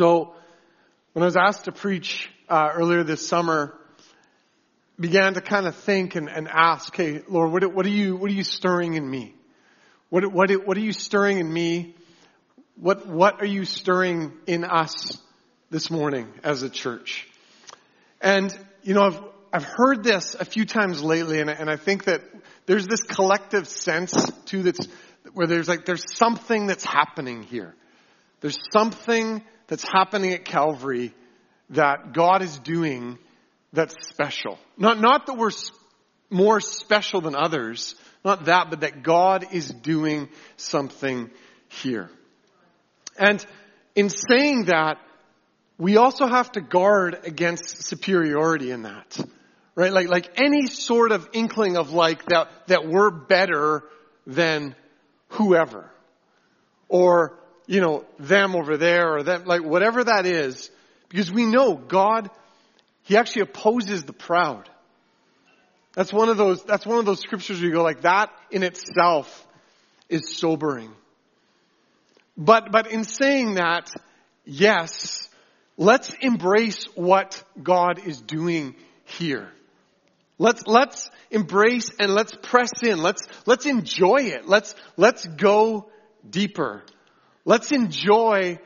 So, 0.00 0.32
when 1.12 1.22
I 1.22 1.26
was 1.26 1.36
asked 1.36 1.66
to 1.66 1.72
preach 1.72 2.30
uh, 2.48 2.70
earlier 2.72 3.04
this 3.04 3.28
summer, 3.28 3.78
began 4.98 5.34
to 5.34 5.42
kind 5.42 5.66
of 5.66 5.76
think 5.76 6.14
and, 6.14 6.30
and 6.30 6.48
ask, 6.48 6.96
"Hey, 6.96 7.20
Lord, 7.28 7.52
what, 7.52 7.74
what, 7.74 7.84
are 7.84 7.90
you 7.90 8.16
what 8.16 8.30
are 8.30 8.34
you 8.34 8.42
stirring 8.42 8.94
in 8.94 9.06
me? 9.06 9.34
What 10.08 10.24
what 10.32 10.50
what 10.66 10.78
are 10.78 10.80
you 10.80 10.94
stirring 10.94 11.36
in 11.36 11.52
me? 11.52 11.94
What 12.76 13.08
what 13.08 13.42
are 13.42 13.46
you 13.46 13.66
stirring 13.66 14.32
in 14.46 14.64
us 14.64 15.18
this 15.68 15.90
morning 15.90 16.32
as 16.42 16.62
a 16.62 16.70
church?" 16.70 17.28
And 18.22 18.58
you 18.82 18.94
know, 18.94 19.02
I've 19.02 19.22
I've 19.52 19.64
heard 19.64 20.02
this 20.02 20.34
a 20.34 20.46
few 20.46 20.64
times 20.64 21.02
lately, 21.02 21.42
and, 21.42 21.50
and 21.50 21.68
I 21.68 21.76
think 21.76 22.04
that 22.04 22.22
there's 22.64 22.86
this 22.86 23.02
collective 23.02 23.68
sense 23.68 24.14
too 24.46 24.62
that's 24.62 24.88
where 25.34 25.46
there's 25.46 25.68
like 25.68 25.84
there's 25.84 26.16
something 26.16 26.68
that's 26.68 26.86
happening 26.86 27.42
here. 27.42 27.74
There's 28.40 28.58
something 28.72 29.42
that's 29.70 29.84
happening 29.84 30.32
at 30.32 30.44
Calvary 30.44 31.14
that 31.70 32.12
God 32.12 32.42
is 32.42 32.58
doing 32.58 33.18
that's 33.72 33.94
special. 34.08 34.58
Not, 34.76 35.00
not 35.00 35.26
that 35.26 35.34
we're 35.34 35.52
more 36.28 36.60
special 36.60 37.20
than 37.20 37.36
others, 37.36 37.94
not 38.24 38.46
that, 38.46 38.68
but 38.68 38.80
that 38.80 39.04
God 39.04 39.46
is 39.52 39.68
doing 39.68 40.28
something 40.56 41.30
here. 41.68 42.10
And 43.16 43.44
in 43.94 44.10
saying 44.10 44.64
that, 44.64 44.98
we 45.78 45.96
also 45.96 46.26
have 46.26 46.50
to 46.52 46.60
guard 46.60 47.20
against 47.24 47.84
superiority 47.84 48.72
in 48.72 48.82
that. 48.82 49.24
Right? 49.76 49.92
Like, 49.92 50.08
like 50.08 50.32
any 50.36 50.66
sort 50.66 51.12
of 51.12 51.28
inkling 51.32 51.76
of 51.76 51.92
like 51.92 52.24
that, 52.26 52.48
that 52.66 52.88
we're 52.88 53.10
better 53.10 53.84
than 54.26 54.74
whoever. 55.28 55.88
Or, 56.88 57.38
you 57.70 57.80
know, 57.80 58.04
them 58.18 58.56
over 58.56 58.76
there 58.76 59.14
or 59.14 59.22
them, 59.22 59.44
like 59.44 59.62
whatever 59.62 60.02
that 60.02 60.26
is. 60.26 60.70
Because 61.08 61.30
we 61.30 61.46
know 61.46 61.74
God 61.74 62.30
he 63.10 63.16
actually 63.16 63.42
opposes 63.42 64.04
the 64.04 64.12
proud. 64.12 64.68
That's 65.94 66.12
one 66.12 66.28
of 66.28 66.36
those, 66.36 66.62
that's 66.62 66.86
one 66.86 66.98
of 66.98 67.06
those 67.06 67.20
scriptures 67.20 67.58
where 67.58 67.68
you 67.68 67.74
go 67.74 67.82
like 67.82 68.02
that 68.02 68.30
in 68.50 68.62
itself 68.62 69.46
is 70.08 70.36
sobering. 70.36 70.92
But, 72.36 72.70
but 72.70 72.90
in 72.92 73.04
saying 73.04 73.54
that, 73.54 73.90
yes, 74.44 75.28
let's 75.76 76.12
embrace 76.20 76.84
what 76.94 77.42
God 77.60 78.06
is 78.06 78.20
doing 78.20 78.76
here. 79.04 79.48
Let's, 80.38 80.66
let's 80.66 81.10
embrace 81.30 81.90
and 81.98 82.14
let's 82.14 82.32
press 82.32 82.70
in. 82.82 83.02
Let's, 83.02 83.22
let's 83.44 83.66
enjoy 83.66 84.18
it. 84.20 84.48
Let's, 84.48 84.74
let's 84.96 85.26
go 85.26 85.90
deeper. 86.28 86.84
Let's 87.44 87.72
enjoy 87.72 88.58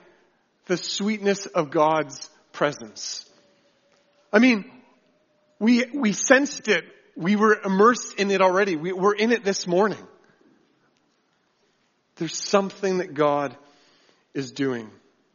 the 0.66 0.76
sweetness 0.76 1.46
of 1.46 1.70
God's 1.70 2.28
presence. 2.52 3.28
I 4.32 4.38
mean, 4.38 4.70
we, 5.58 5.84
we 5.94 6.12
sensed 6.12 6.68
it. 6.68 6.84
We 7.16 7.36
were 7.36 7.60
immersed 7.64 8.18
in 8.18 8.30
it 8.30 8.40
already. 8.40 8.76
We, 8.76 8.92
we're 8.92 9.14
in 9.14 9.30
it 9.30 9.44
this 9.44 9.66
morning. 9.66 10.04
There's 12.16 12.36
something 12.36 12.98
that 12.98 13.14
God 13.14 13.56
is 14.32 14.52
doing. 14.52 14.90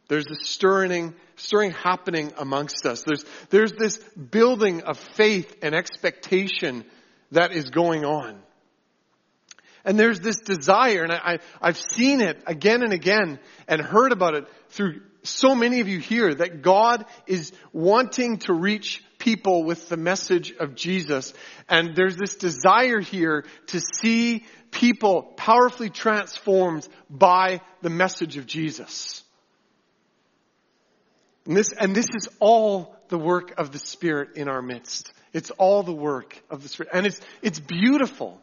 There's 0.08 0.26
a 0.26 0.44
stirring, 0.44 1.14
stirring 1.36 1.70
happening 1.70 2.32
amongst 2.36 2.84
us. 2.84 3.02
There's, 3.02 3.24
there's 3.50 3.72
this 3.72 3.98
building 3.98 4.82
of 4.82 4.98
faith 4.98 5.56
and 5.62 5.74
expectation 5.74 6.84
that 7.30 7.52
is 7.52 7.70
going 7.70 8.04
on. 8.04 8.40
And 9.84 9.98
there's 9.98 10.20
this 10.20 10.38
desire, 10.38 11.02
and 11.02 11.12
I, 11.12 11.38
I, 11.60 11.66
have 11.66 11.78
seen 11.78 12.20
it 12.20 12.42
again 12.46 12.82
and 12.82 12.92
again 12.92 13.38
and 13.66 13.80
heard 13.80 14.12
about 14.12 14.34
it 14.34 14.44
through 14.70 15.00
so 15.22 15.54
many 15.54 15.80
of 15.80 15.88
you 15.88 15.98
here 15.98 16.34
that 16.34 16.62
God 16.62 17.04
is 17.26 17.52
wanting 17.72 18.38
to 18.40 18.52
reach 18.52 19.02
people 19.18 19.64
with 19.64 19.88
the 19.88 19.96
message 19.96 20.52
of 20.52 20.74
Jesus. 20.74 21.32
And 21.68 21.94
there's 21.94 22.16
this 22.16 22.36
desire 22.36 23.00
here 23.00 23.44
to 23.68 23.80
see 23.80 24.44
people 24.70 25.22
powerfully 25.36 25.90
transformed 25.90 26.86
by 27.08 27.60
the 27.82 27.90
message 27.90 28.36
of 28.36 28.46
Jesus. 28.46 29.22
And 31.46 31.56
this, 31.56 31.72
and 31.72 31.94
this 31.94 32.08
is 32.14 32.28
all 32.38 32.96
the 33.08 33.18
work 33.18 33.58
of 33.58 33.72
the 33.72 33.78
Spirit 33.78 34.36
in 34.36 34.48
our 34.48 34.62
midst. 34.62 35.12
It's 35.32 35.50
all 35.52 35.82
the 35.82 35.92
work 35.92 36.40
of 36.50 36.62
the 36.62 36.68
Spirit. 36.68 36.90
And 36.92 37.06
it's, 37.06 37.20
it's 37.42 37.58
beautiful. 37.60 38.40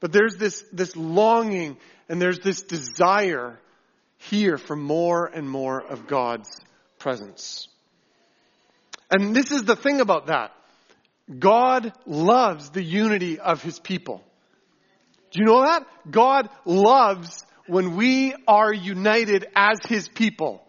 But 0.00 0.12
there's 0.12 0.36
this, 0.36 0.64
this 0.72 0.96
longing 0.96 1.76
and 2.08 2.20
there's 2.20 2.38
this 2.38 2.62
desire 2.62 3.58
here 4.18 4.58
for 4.58 4.76
more 4.76 5.26
and 5.26 5.48
more 5.48 5.80
of 5.80 6.06
God's 6.06 6.50
presence. 6.98 7.68
And 9.10 9.34
this 9.34 9.52
is 9.52 9.64
the 9.64 9.76
thing 9.76 10.00
about 10.00 10.26
that. 10.26 10.52
God 11.38 11.92
loves 12.06 12.70
the 12.70 12.82
unity 12.82 13.38
of 13.38 13.62
His 13.62 13.78
people. 13.78 14.22
Do 15.30 15.40
you 15.40 15.46
know 15.46 15.62
that? 15.62 15.86
God 16.10 16.48
loves 16.64 17.44
when 17.66 17.96
we 17.96 18.34
are 18.46 18.72
united 18.72 19.46
as 19.54 19.78
His 19.86 20.08
people. 20.08 20.62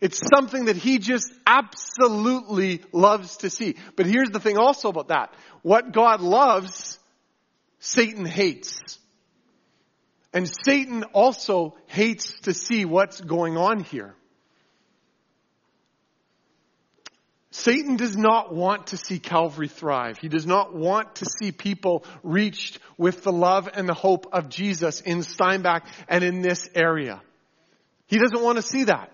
It's 0.00 0.20
something 0.34 0.64
that 0.64 0.76
He 0.76 0.98
just 0.98 1.32
absolutely 1.46 2.82
loves 2.92 3.38
to 3.38 3.50
see. 3.50 3.76
But 3.96 4.06
here's 4.06 4.30
the 4.30 4.40
thing 4.40 4.56
also 4.56 4.88
about 4.88 5.08
that. 5.08 5.34
What 5.62 5.92
God 5.92 6.20
loves, 6.20 6.98
Satan 7.84 8.24
hates. 8.24 8.80
And 10.32 10.48
Satan 10.64 11.02
also 11.12 11.74
hates 11.86 12.32
to 12.42 12.54
see 12.54 12.84
what's 12.84 13.20
going 13.20 13.56
on 13.56 13.80
here. 13.80 14.14
Satan 17.50 17.96
does 17.96 18.16
not 18.16 18.54
want 18.54 18.86
to 18.88 18.96
see 18.96 19.18
Calvary 19.18 19.66
thrive. 19.66 20.16
He 20.16 20.28
does 20.28 20.46
not 20.46 20.72
want 20.72 21.16
to 21.16 21.26
see 21.26 21.50
people 21.50 22.04
reached 22.22 22.78
with 22.96 23.24
the 23.24 23.32
love 23.32 23.68
and 23.74 23.88
the 23.88 23.94
hope 23.94 24.28
of 24.32 24.48
Jesus 24.48 25.00
in 25.00 25.24
Steinbach 25.24 25.82
and 26.08 26.22
in 26.22 26.40
this 26.40 26.70
area. 26.76 27.20
He 28.06 28.18
doesn't 28.18 28.42
want 28.42 28.56
to 28.56 28.62
see 28.62 28.84
that. 28.84 29.12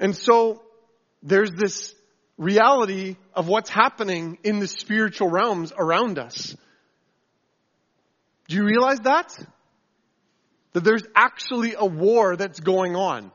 And 0.00 0.16
so 0.16 0.62
there's 1.22 1.52
this 1.52 1.94
reality 2.38 3.16
of 3.34 3.48
what's 3.48 3.68
happening 3.68 4.38
in 4.44 4.60
the 4.60 4.68
spiritual 4.68 5.28
realms 5.28 5.72
around 5.76 6.18
us. 6.18 6.56
Do 8.46 8.56
you 8.56 8.64
realize 8.64 9.00
that? 9.00 9.36
That 10.72 10.84
there's 10.84 11.04
actually 11.14 11.74
a 11.76 11.84
war 11.84 12.36
that's 12.36 12.60
going 12.60 12.96
on. 12.96 13.32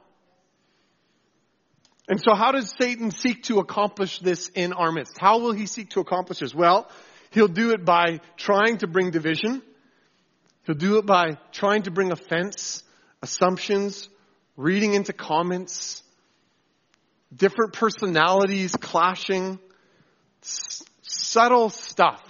And 2.08 2.20
so 2.20 2.36
how 2.36 2.52
does 2.52 2.74
Satan 2.80 3.12
seek 3.12 3.44
to 3.44 3.60
accomplish 3.60 4.20
this 4.20 4.50
in 4.50 4.74
our 4.74 4.92
midst? 4.92 5.18
How 5.18 5.40
will 5.40 5.54
he 5.54 5.68
seek 5.68 5.92
to 5.92 6.00
accomplish 6.00 6.40
this? 6.40 6.54
Well, 6.54 6.90
he'll 7.32 7.48
do 7.48 7.72
it 7.72 7.86
by 7.86 8.20
trying 8.38 8.78
to 8.80 8.88
bring 8.88 9.12
division. 9.12 9.62
He'll 10.66 10.76
do 10.76 10.98
it 10.98 11.06
by 11.06 11.38
trying 11.52 11.84
to 11.84 11.92
bring 11.92 12.12
offense, 12.12 12.84
assumptions, 13.22 14.10
reading 14.58 14.94
into 14.94 15.14
comments, 15.14 16.04
different 17.36 17.74
personalities 17.74 18.76
clashing, 18.76 19.60
s- 20.42 20.84
subtle 21.02 21.70
stuff 21.70 22.22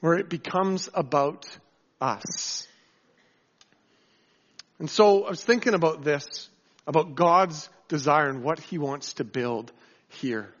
where 0.00 0.14
it 0.14 0.28
becomes 0.28 0.88
about 0.94 1.46
us. 2.00 2.66
And 4.78 4.90
so 4.90 5.24
I 5.24 5.30
was 5.30 5.42
thinking 5.44 5.74
about 5.74 6.02
this, 6.02 6.48
about 6.86 7.14
God's 7.14 7.68
desire 7.88 8.28
and 8.28 8.42
what 8.42 8.58
He 8.58 8.78
wants 8.78 9.14
to 9.14 9.24
build 9.24 9.70
here 10.08 10.52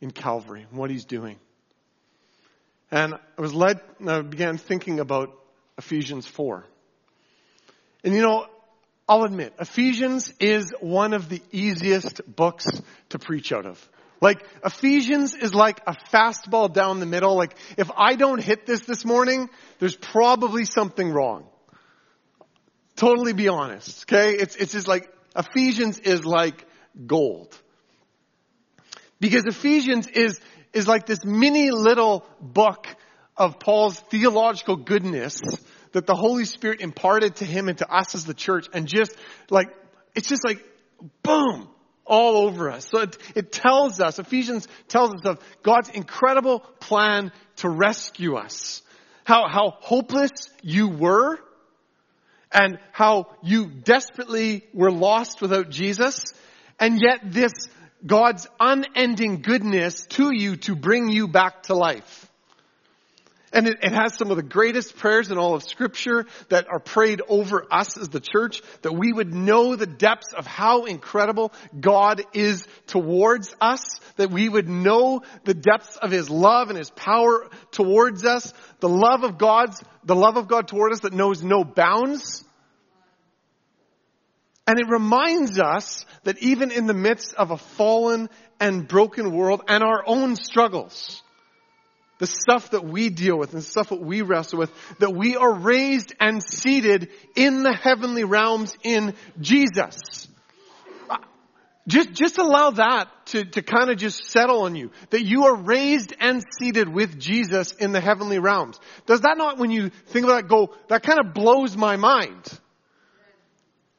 in 0.00 0.10
Calvary, 0.10 0.66
and 0.68 0.78
what 0.78 0.90
He's 0.90 1.04
doing. 1.04 1.38
And 2.90 3.14
I 3.14 3.40
was 3.40 3.54
led, 3.54 3.80
and 3.98 4.10
I 4.10 4.20
began 4.20 4.58
thinking 4.58 5.00
about 5.00 5.32
Ephesians 5.78 6.26
4. 6.26 6.64
And 8.04 8.14
you 8.14 8.20
know, 8.20 8.46
I'll 9.08 9.24
admit, 9.24 9.54
Ephesians 9.58 10.32
is 10.38 10.72
one 10.80 11.12
of 11.12 11.28
the 11.28 11.42
easiest 11.50 12.20
books 12.34 12.66
to 13.10 13.18
preach 13.18 13.52
out 13.52 13.66
of. 13.66 13.90
Like 14.20 14.46
Ephesians 14.64 15.34
is 15.34 15.52
like 15.52 15.80
a 15.86 15.96
fastball 16.12 16.72
down 16.72 17.00
the 17.00 17.06
middle. 17.06 17.34
Like 17.34 17.56
if 17.76 17.90
I 17.96 18.14
don't 18.14 18.40
hit 18.40 18.66
this 18.66 18.82
this 18.82 19.04
morning, 19.04 19.50
there's 19.80 19.96
probably 19.96 20.64
something 20.64 21.10
wrong. 21.10 21.44
Totally 22.94 23.32
be 23.32 23.48
honest. 23.48 24.04
Okay. 24.04 24.34
It's, 24.34 24.54
it's 24.54 24.72
just 24.72 24.86
like 24.86 25.12
Ephesians 25.36 25.98
is 25.98 26.24
like 26.24 26.64
gold. 27.06 27.56
Because 29.18 29.44
Ephesians 29.44 30.06
is, 30.06 30.40
is 30.72 30.86
like 30.86 31.06
this 31.06 31.24
mini 31.24 31.72
little 31.72 32.24
book 32.40 32.86
of 33.36 33.58
Paul's 33.58 33.98
theological 33.98 34.76
goodness 34.76 35.40
that 35.92 36.06
the 36.06 36.14
Holy 36.14 36.44
Spirit 36.44 36.80
imparted 36.80 37.36
to 37.36 37.44
him 37.44 37.68
and 37.68 37.78
to 37.78 37.90
us 37.90 38.14
as 38.14 38.24
the 38.24 38.34
church 38.34 38.66
and 38.72 38.86
just 38.86 39.14
like, 39.50 39.68
it's 40.14 40.28
just 40.28 40.44
like, 40.44 40.62
boom, 41.22 41.68
all 42.04 42.46
over 42.46 42.70
us. 42.70 42.86
So 42.86 43.00
it, 43.00 43.16
it 43.34 43.52
tells 43.52 44.00
us, 44.00 44.18
Ephesians 44.18 44.66
tells 44.88 45.12
us 45.14 45.20
of 45.24 45.38
God's 45.62 45.90
incredible 45.90 46.60
plan 46.80 47.32
to 47.56 47.68
rescue 47.68 48.36
us. 48.36 48.82
How, 49.24 49.48
how 49.48 49.74
hopeless 49.80 50.30
you 50.62 50.88
were 50.88 51.38
and 52.50 52.78
how 52.92 53.28
you 53.42 53.66
desperately 53.66 54.64
were 54.74 54.90
lost 54.90 55.40
without 55.40 55.70
Jesus, 55.70 56.22
and 56.78 57.00
yet 57.00 57.20
this 57.24 57.52
God's 58.04 58.46
unending 58.58 59.42
goodness 59.42 60.06
to 60.10 60.34
you 60.34 60.56
to 60.56 60.74
bring 60.74 61.08
you 61.08 61.28
back 61.28 61.64
to 61.64 61.74
life. 61.74 62.28
And 63.52 63.68
it, 63.68 63.78
it, 63.82 63.92
has 63.92 64.14
some 64.14 64.30
of 64.30 64.38
the 64.38 64.42
greatest 64.42 64.96
prayers 64.96 65.30
in 65.30 65.36
all 65.36 65.54
of 65.54 65.62
scripture 65.62 66.24
that 66.48 66.68
are 66.70 66.80
prayed 66.80 67.20
over 67.28 67.66
us 67.70 67.98
as 67.98 68.08
the 68.08 68.20
church, 68.20 68.62
that 68.80 68.94
we 68.94 69.12
would 69.12 69.34
know 69.34 69.76
the 69.76 69.86
depths 69.86 70.32
of 70.32 70.46
how 70.46 70.84
incredible 70.84 71.52
God 71.78 72.22
is 72.32 72.66
towards 72.86 73.54
us, 73.60 74.00
that 74.16 74.30
we 74.30 74.48
would 74.48 74.70
know 74.70 75.20
the 75.44 75.52
depths 75.52 75.96
of 75.96 76.10
His 76.10 76.30
love 76.30 76.70
and 76.70 76.78
His 76.78 76.90
power 76.90 77.50
towards 77.72 78.24
us, 78.24 78.54
the 78.80 78.88
love 78.88 79.22
of 79.22 79.36
God's, 79.36 79.82
the 80.02 80.16
love 80.16 80.38
of 80.38 80.48
God 80.48 80.66
toward 80.66 80.92
us 80.92 81.00
that 81.00 81.12
knows 81.12 81.42
no 81.42 81.62
bounds. 81.62 82.44
And 84.66 84.78
it 84.80 84.86
reminds 84.88 85.58
us 85.58 86.06
that 86.24 86.38
even 86.38 86.70
in 86.70 86.86
the 86.86 86.94
midst 86.94 87.34
of 87.34 87.50
a 87.50 87.58
fallen 87.58 88.30
and 88.58 88.88
broken 88.88 89.32
world 89.32 89.62
and 89.68 89.82
our 89.82 90.04
own 90.06 90.36
struggles, 90.36 91.22
the 92.18 92.26
stuff 92.26 92.70
that 92.70 92.84
we 92.84 93.08
deal 93.08 93.36
with 93.36 93.52
and 93.52 93.64
stuff 93.64 93.88
that 93.88 94.00
we 94.00 94.22
wrestle 94.22 94.58
with, 94.58 94.70
that 95.00 95.14
we 95.14 95.36
are 95.36 95.52
raised 95.52 96.14
and 96.20 96.42
seated 96.42 97.08
in 97.34 97.62
the 97.62 97.72
heavenly 97.72 98.24
realms 98.24 98.76
in 98.84 99.14
Jesus. 99.40 100.28
Uh, 101.10 101.18
just, 101.88 102.12
just 102.12 102.38
allow 102.38 102.70
that 102.70 103.08
to, 103.26 103.44
to 103.44 103.62
kind 103.62 103.90
of 103.90 103.96
just 103.96 104.26
settle 104.26 104.62
on 104.62 104.76
you. 104.76 104.92
That 105.10 105.24
you 105.24 105.46
are 105.46 105.56
raised 105.56 106.14
and 106.20 106.44
seated 106.60 106.88
with 106.88 107.18
Jesus 107.18 107.72
in 107.72 107.92
the 107.92 108.00
heavenly 108.00 108.38
realms. 108.38 108.78
Does 109.06 109.22
that 109.22 109.36
not, 109.36 109.58
when 109.58 109.70
you 109.70 109.88
think 109.88 110.24
about 110.24 110.42
that, 110.42 110.48
go, 110.48 110.74
that 110.88 111.02
kind 111.02 111.18
of 111.18 111.34
blows 111.34 111.76
my 111.76 111.96
mind? 111.96 112.60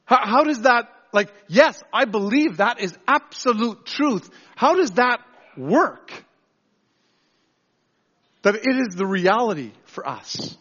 How, 0.05 0.19
how 0.23 0.43
does 0.43 0.61
that, 0.61 0.87
like, 1.11 1.29
yes, 1.47 1.81
I 1.91 2.05
believe 2.05 2.57
that 2.57 2.79
is 2.79 2.97
absolute 3.07 3.85
truth. 3.85 4.29
How 4.55 4.75
does 4.75 4.91
that 4.91 5.19
work? 5.57 6.11
That 8.43 8.55
it 8.55 8.87
is 8.87 8.95
the 8.95 9.05
reality 9.05 9.71
for 9.85 10.07
us. 10.07 10.57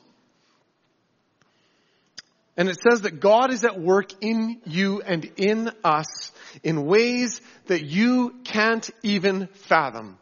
And 2.57 2.69
it 2.69 2.79
says 2.81 3.03
that 3.03 3.21
God 3.21 3.53
is 3.53 3.65
at 3.65 3.81
work 3.81 4.13
in 4.21 4.61
you 4.67 5.01
and 5.01 5.25
in 5.37 5.71
us 5.83 6.33
in 6.63 6.85
ways 6.87 7.41
that 7.67 7.83
you 7.83 8.35
can't 8.45 8.89
even 9.03 9.47
fathom. 9.47 10.19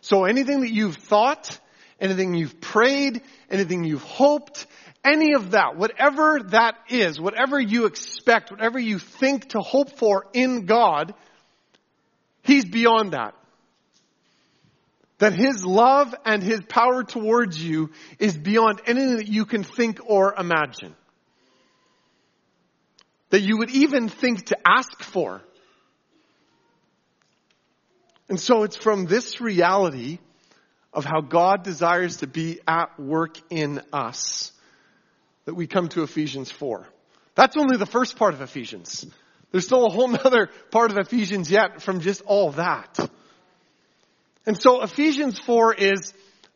So 0.00 0.24
anything 0.24 0.60
that 0.60 0.72
you've 0.72 0.96
thought, 0.96 1.58
anything 2.00 2.34
you've 2.34 2.60
prayed, 2.60 3.22
anything 3.50 3.84
you've 3.84 4.02
hoped, 4.02 4.66
any 5.04 5.34
of 5.34 5.50
that, 5.52 5.76
whatever 5.76 6.40
that 6.50 6.76
is, 6.88 7.20
whatever 7.20 7.60
you 7.60 7.86
expect, 7.86 8.50
whatever 8.50 8.78
you 8.78 8.98
think 8.98 9.50
to 9.50 9.58
hope 9.58 9.98
for 9.98 10.26
in 10.32 10.66
God, 10.66 11.14
He's 12.42 12.64
beyond 12.64 13.12
that 13.12 13.34
that 15.22 15.34
His 15.34 15.64
love 15.64 16.12
and 16.24 16.42
His 16.42 16.62
power 16.62 17.04
towards 17.04 17.56
you 17.56 17.90
is 18.18 18.36
beyond 18.36 18.80
anything 18.86 19.18
that 19.18 19.28
you 19.28 19.44
can 19.44 19.62
think 19.62 20.00
or 20.04 20.34
imagine. 20.36 20.96
That 23.30 23.40
you 23.40 23.58
would 23.58 23.70
even 23.70 24.08
think 24.08 24.46
to 24.46 24.58
ask 24.66 25.00
for. 25.00 25.40
And 28.28 28.40
so 28.40 28.64
it's 28.64 28.76
from 28.76 29.06
this 29.06 29.40
reality 29.40 30.18
of 30.92 31.04
how 31.04 31.20
God 31.20 31.62
desires 31.62 32.16
to 32.16 32.26
be 32.26 32.58
at 32.66 32.98
work 32.98 33.38
in 33.48 33.80
us 33.92 34.50
that 35.44 35.54
we 35.54 35.68
come 35.68 35.88
to 35.90 36.02
Ephesians 36.02 36.50
4. 36.50 36.84
That's 37.36 37.56
only 37.56 37.76
the 37.76 37.86
first 37.86 38.16
part 38.16 38.34
of 38.34 38.40
Ephesians. 38.40 39.06
There's 39.52 39.66
still 39.66 39.86
a 39.86 39.88
whole 39.88 40.12
other 40.24 40.50
part 40.72 40.90
of 40.90 40.98
Ephesians 40.98 41.48
yet 41.48 41.80
from 41.80 42.00
just 42.00 42.22
all 42.22 42.50
that. 42.50 42.98
And 44.46 44.60
so 44.60 44.82
Ephesians 44.82 45.38
4 45.38 45.74
is, 45.74 46.12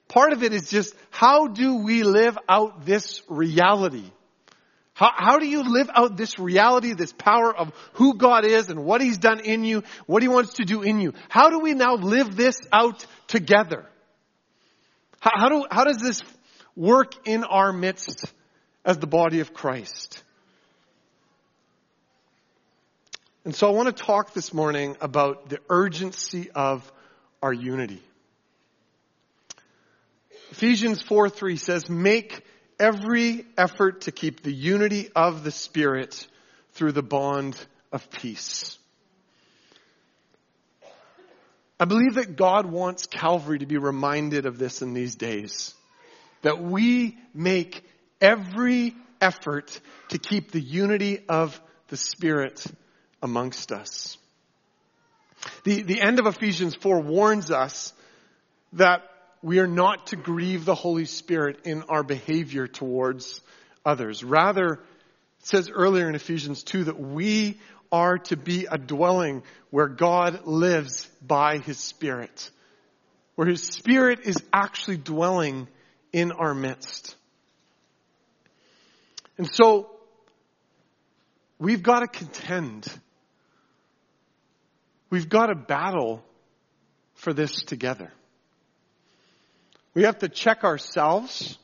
part 0.08 0.32
of 0.32 0.42
it 0.42 0.52
is 0.52 0.68
just, 0.68 0.94
how 1.10 1.46
do 1.46 1.76
we 1.76 2.02
live 2.02 2.38
out 2.48 2.84
this 2.84 3.22
reality? 3.28 4.10
How, 4.94 5.10
how 5.14 5.38
do 5.38 5.46
you 5.46 5.62
live 5.62 5.90
out 5.94 6.16
this 6.16 6.38
reality, 6.38 6.94
this 6.94 7.12
power 7.12 7.54
of 7.54 7.72
who 7.94 8.14
God 8.14 8.44
is 8.44 8.70
and 8.70 8.84
what 8.84 9.00
He's 9.00 9.18
done 9.18 9.40
in 9.40 9.62
you, 9.62 9.82
what 10.06 10.22
He 10.22 10.28
wants 10.28 10.54
to 10.54 10.64
do 10.64 10.82
in 10.82 11.00
you? 11.00 11.12
How 11.28 11.50
do 11.50 11.58
we 11.58 11.74
now 11.74 11.96
live 11.96 12.34
this 12.34 12.58
out 12.72 13.04
together? 13.26 13.84
How, 15.20 15.30
how 15.34 15.48
do, 15.48 15.66
how 15.70 15.84
does 15.84 15.98
this 15.98 16.22
work 16.74 17.12
in 17.26 17.44
our 17.44 17.72
midst 17.72 18.24
as 18.84 18.98
the 18.98 19.06
body 19.06 19.40
of 19.40 19.52
Christ? 19.52 20.22
And 23.44 23.54
so 23.54 23.68
I 23.68 23.70
want 23.72 23.94
to 23.94 24.02
talk 24.02 24.32
this 24.32 24.52
morning 24.52 24.96
about 25.00 25.50
the 25.50 25.58
urgency 25.68 26.50
of 26.50 26.90
our 27.42 27.52
unity. 27.52 28.02
Ephesians 30.50 31.02
4 31.02 31.28
3 31.28 31.56
says, 31.56 31.88
Make 31.90 32.44
every 32.78 33.44
effort 33.56 34.02
to 34.02 34.12
keep 34.12 34.42
the 34.42 34.52
unity 34.52 35.10
of 35.14 35.44
the 35.44 35.50
Spirit 35.50 36.26
through 36.72 36.92
the 36.92 37.02
bond 37.02 37.56
of 37.92 38.10
peace. 38.10 38.78
I 41.78 41.84
believe 41.84 42.14
that 42.14 42.36
God 42.36 42.66
wants 42.66 43.06
Calvary 43.06 43.58
to 43.58 43.66
be 43.66 43.76
reminded 43.76 44.46
of 44.46 44.58
this 44.58 44.80
in 44.80 44.94
these 44.94 45.14
days. 45.14 45.74
That 46.42 46.62
we 46.62 47.18
make 47.34 47.84
every 48.20 48.94
effort 49.20 49.78
to 50.08 50.18
keep 50.18 50.52
the 50.52 50.60
unity 50.60 51.20
of 51.28 51.60
the 51.88 51.96
Spirit 51.96 52.64
amongst 53.22 53.72
us. 53.72 54.16
The, 55.64 55.82
the 55.82 56.00
end 56.00 56.18
of 56.18 56.26
Ephesians 56.26 56.74
4 56.74 57.00
warns 57.00 57.50
us 57.50 57.92
that 58.74 59.02
we 59.42 59.58
are 59.58 59.66
not 59.66 60.08
to 60.08 60.16
grieve 60.16 60.64
the 60.64 60.74
Holy 60.74 61.04
Spirit 61.04 61.60
in 61.64 61.82
our 61.84 62.02
behavior 62.02 62.66
towards 62.66 63.40
others. 63.84 64.24
Rather, 64.24 64.72
it 64.74 65.46
says 65.46 65.70
earlier 65.70 66.08
in 66.08 66.14
Ephesians 66.14 66.62
2 66.64 66.84
that 66.84 66.98
we 66.98 67.58
are 67.92 68.18
to 68.18 68.36
be 68.36 68.66
a 68.70 68.78
dwelling 68.78 69.42
where 69.70 69.88
God 69.88 70.46
lives 70.46 71.06
by 71.24 71.58
His 71.58 71.78
Spirit. 71.78 72.50
Where 73.36 73.46
His 73.46 73.62
Spirit 73.62 74.20
is 74.24 74.42
actually 74.52 74.96
dwelling 74.96 75.68
in 76.12 76.32
our 76.32 76.54
midst. 76.54 77.14
And 79.38 79.46
so, 79.46 79.90
we've 81.58 81.82
got 81.82 82.00
to 82.00 82.08
contend 82.08 82.86
We've 85.10 85.28
got 85.28 85.46
to 85.46 85.54
battle 85.54 86.24
for 87.14 87.32
this 87.32 87.62
together. 87.62 88.12
We 89.94 90.02
have 90.02 90.18
to 90.18 90.28
check 90.28 90.64
ourselves 90.64 91.58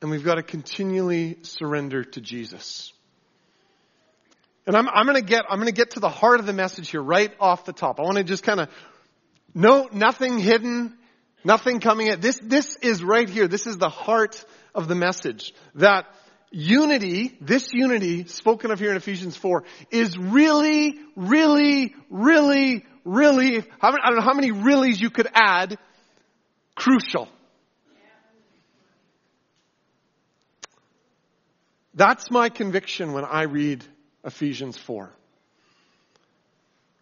and 0.00 0.10
we've 0.10 0.24
got 0.24 0.34
to 0.36 0.42
continually 0.42 1.38
surrender 1.42 2.04
to 2.04 2.20
Jesus. 2.20 2.92
And 4.66 4.76
I'm, 4.76 4.88
I'm 4.88 5.06
going 5.06 5.16
to 5.16 5.26
get, 5.26 5.44
I'm 5.48 5.58
going 5.58 5.66
to 5.68 5.74
get 5.74 5.92
to 5.92 6.00
the 6.00 6.08
heart 6.08 6.40
of 6.40 6.46
the 6.46 6.52
message 6.52 6.90
here 6.90 7.02
right 7.02 7.32
off 7.40 7.64
the 7.64 7.72
top. 7.72 8.00
I 8.00 8.02
want 8.02 8.16
to 8.16 8.24
just 8.24 8.42
kind 8.42 8.60
of, 8.60 8.68
no, 9.54 9.88
nothing 9.92 10.38
hidden, 10.38 10.96
nothing 11.44 11.80
coming 11.80 12.08
at, 12.08 12.22
this, 12.22 12.38
this 12.42 12.76
is 12.76 13.02
right 13.02 13.28
here. 13.28 13.48
This 13.48 13.66
is 13.66 13.76
the 13.76 13.88
heart 13.88 14.42
of 14.74 14.88
the 14.88 14.94
message. 14.94 15.52
That 15.74 16.06
unity, 16.54 17.36
this 17.40 17.72
unity 17.72 18.26
spoken 18.26 18.70
of 18.70 18.78
here 18.78 18.90
in 18.90 18.96
Ephesians 18.96 19.36
4 19.36 19.64
is 19.90 20.16
really, 20.16 20.98
really, 21.16 21.94
really, 22.08 22.84
really, 23.04 23.64
I 23.80 23.90
don't 23.90 24.16
know 24.16 24.22
how 24.22 24.34
many 24.34 24.52
reallys 24.52 25.00
you 25.00 25.10
could 25.10 25.28
add, 25.34 25.76
crucial. 26.76 27.28
That's 31.94 32.30
my 32.30 32.48
conviction 32.48 33.12
when 33.12 33.24
I 33.24 33.42
read 33.42 33.84
Ephesians 34.24 34.78
4. 34.78 35.10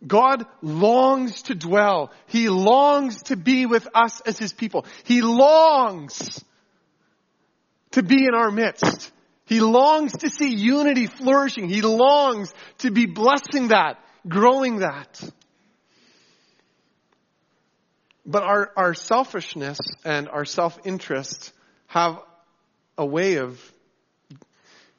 God 0.07 0.45
longs 0.63 1.43
to 1.43 1.55
dwell. 1.55 2.11
He 2.27 2.49
longs 2.49 3.23
to 3.25 3.37
be 3.37 3.67
with 3.67 3.87
us 3.95 4.21
as 4.23 4.39
His 4.39 4.53
people. 4.53 4.85
He 5.05 5.23
longs 5.23 6.43
to 7.93 8.03
be 8.03 8.27
in 8.27 8.35
our 8.35 8.51
midst. 8.51 9.13
He 9.47 9.61
longs 9.61 10.13
to 10.19 10.31
see 10.31 10.55
unity 10.55 11.07
flourishing. 11.07 11.69
He 11.69 11.83
longs 11.83 12.53
to 12.79 12.91
be 12.91 13.07
blessing 13.07 13.69
that, 13.69 13.99
growing 14.27 14.79
that. 14.79 15.23
But 18.25 18.45
our, 18.45 18.71
our 18.77 18.95
selfishness 18.95 19.79
and 20.05 20.29
our 20.29 20.45
self-interest 20.45 21.53
have 21.89 22.21
a 22.97 23.05
way 23.05 23.37
of 23.37 23.61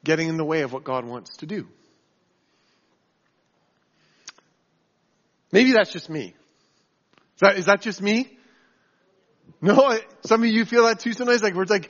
getting 0.04 0.28
in 0.28 0.38
the 0.38 0.44
way 0.44 0.62
of 0.62 0.74
what 0.74 0.84
God 0.84 1.06
wants 1.06 1.38
to 1.38 1.46
do. 1.46 1.68
Maybe 5.52 5.72
that's 5.72 5.92
just 5.92 6.10
me. 6.10 6.34
Is 7.36 7.40
that, 7.40 7.58
is 7.58 7.66
that 7.66 7.82
just 7.82 8.02
me? 8.02 8.38
No, 9.62 9.98
some 10.26 10.44
of 10.44 10.50
you 10.50 10.66
feel 10.66 10.86
that 10.88 11.00
too 11.00 11.14
sometimes, 11.14 11.42
like 11.42 11.54
where 11.54 11.64
it's 11.64 11.72
like, 11.72 11.90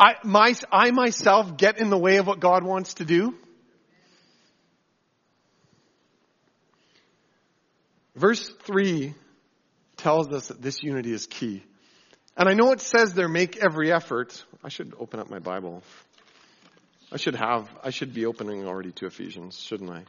I, 0.00 0.14
my, 0.24 0.54
I 0.72 0.92
myself 0.92 1.58
get 1.58 1.78
in 1.78 1.90
the 1.90 1.98
way 1.98 2.16
of 2.16 2.26
what 2.26 2.40
God 2.40 2.64
wants 2.64 2.94
to 2.94 3.04
do? 3.04 3.34
Verse 8.16 8.50
3 8.62 9.12
tells 9.98 10.32
us 10.32 10.48
that 10.48 10.62
this 10.62 10.82
unity 10.82 11.12
is 11.12 11.26
key. 11.26 11.62
And 12.34 12.48
I 12.48 12.54
know 12.54 12.72
it 12.72 12.80
says 12.80 13.12
there, 13.12 13.28
make 13.28 13.58
every 13.58 13.92
effort. 13.92 14.42
I 14.64 14.70
should 14.70 14.94
open 14.98 15.20
up 15.20 15.28
my 15.28 15.38
Bible. 15.38 15.82
I 17.12 17.18
should 17.18 17.34
have, 17.34 17.68
I 17.84 17.90
should 17.90 18.14
be 18.14 18.24
opening 18.24 18.66
already 18.66 18.92
to 18.92 19.06
Ephesians, 19.06 19.60
shouldn't 19.60 19.90
I? 19.90 20.04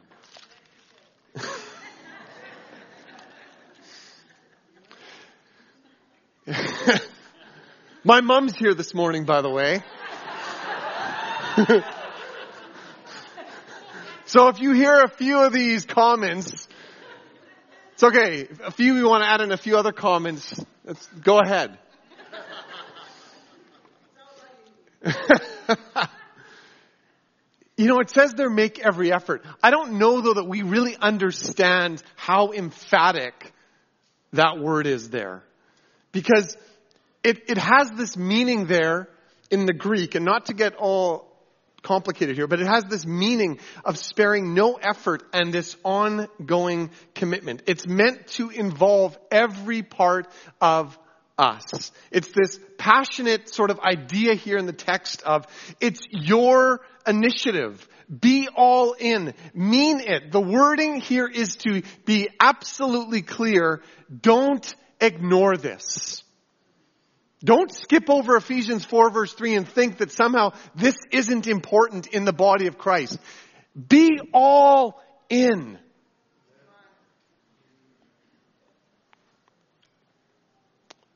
My 8.04 8.20
mom's 8.20 8.56
here 8.56 8.74
this 8.74 8.94
morning, 8.94 9.26
by 9.26 9.42
the 9.42 9.48
way. 9.48 9.80
so 14.26 14.48
if 14.48 14.60
you 14.60 14.72
hear 14.72 15.02
a 15.02 15.08
few 15.08 15.38
of 15.38 15.52
these 15.52 15.86
comments, 15.86 16.66
it's 17.92 18.02
okay. 18.02 18.48
A 18.64 18.72
few 18.72 18.94
we 18.94 19.04
want 19.04 19.22
to 19.22 19.30
add 19.30 19.40
in 19.40 19.52
a 19.52 19.56
few 19.56 19.76
other 19.76 19.92
comments, 19.92 20.60
let's 20.84 21.06
go 21.22 21.38
ahead. 21.38 21.78
you 27.76 27.86
know, 27.86 28.00
it 28.00 28.10
says 28.10 28.34
there 28.34 28.50
make 28.50 28.80
every 28.80 29.12
effort. 29.12 29.44
I 29.62 29.70
don't 29.70 30.00
know 30.00 30.20
though 30.20 30.34
that 30.34 30.48
we 30.48 30.62
really 30.62 30.96
understand 30.96 32.02
how 32.16 32.50
emphatic 32.50 33.52
that 34.32 34.58
word 34.58 34.88
is 34.88 35.08
there. 35.10 35.44
Because 36.10 36.56
it, 37.24 37.50
it 37.50 37.58
has 37.58 37.90
this 37.96 38.16
meaning 38.16 38.66
there 38.66 39.08
in 39.50 39.66
the 39.66 39.72
Greek, 39.72 40.14
and 40.14 40.24
not 40.24 40.46
to 40.46 40.54
get 40.54 40.74
all 40.76 41.28
complicated 41.82 42.36
here, 42.36 42.46
but 42.46 42.60
it 42.60 42.66
has 42.66 42.84
this 42.84 43.04
meaning 43.04 43.58
of 43.84 43.98
sparing 43.98 44.54
no 44.54 44.74
effort 44.74 45.22
and 45.32 45.52
this 45.52 45.76
ongoing 45.84 46.90
commitment. 47.14 47.62
It's 47.66 47.86
meant 47.86 48.28
to 48.28 48.50
involve 48.50 49.18
every 49.30 49.82
part 49.82 50.28
of 50.60 50.96
us. 51.38 51.90
It's 52.10 52.28
this 52.28 52.58
passionate 52.78 53.52
sort 53.52 53.70
of 53.70 53.80
idea 53.80 54.34
here 54.34 54.58
in 54.58 54.66
the 54.66 54.72
text 54.72 55.22
of 55.22 55.46
it's 55.80 56.00
your 56.10 56.80
initiative. 57.06 57.86
Be 58.20 58.48
all 58.54 58.92
in. 58.92 59.34
Mean 59.54 60.00
it. 60.00 60.30
The 60.30 60.40
wording 60.40 61.00
here 61.00 61.26
is 61.26 61.56
to 61.56 61.82
be 62.04 62.28
absolutely 62.38 63.22
clear. 63.22 63.82
Don't 64.20 64.74
ignore 65.00 65.56
this. 65.56 66.22
Don't 67.44 67.72
skip 67.72 68.08
over 68.08 68.36
Ephesians 68.36 68.84
4 68.84 69.10
verse 69.10 69.32
3 69.32 69.56
and 69.56 69.68
think 69.68 69.98
that 69.98 70.12
somehow 70.12 70.52
this 70.74 70.96
isn't 71.10 71.46
important 71.46 72.06
in 72.08 72.24
the 72.24 72.32
body 72.32 72.66
of 72.66 72.78
Christ. 72.78 73.18
Be 73.88 74.20
all 74.32 75.02
in. 75.28 75.78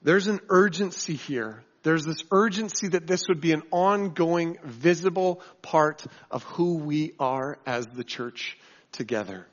There's 0.03 0.27
an 0.27 0.41
urgency 0.49 1.15
here. 1.15 1.63
There's 1.83 2.05
this 2.05 2.23
urgency 2.33 2.89
that 2.89 3.07
this 3.07 3.29
would 3.29 3.41
be 3.41 3.53
an 3.53 3.63
ongoing, 3.71 4.57
visible 4.65 5.41
part 5.63 6.05
of 6.31 6.43
who 6.45 6.79
we 6.79 7.13
are 7.21 7.59
as 7.67 7.87
the 7.87 8.03
church 8.03 8.59
together. 8.93 9.47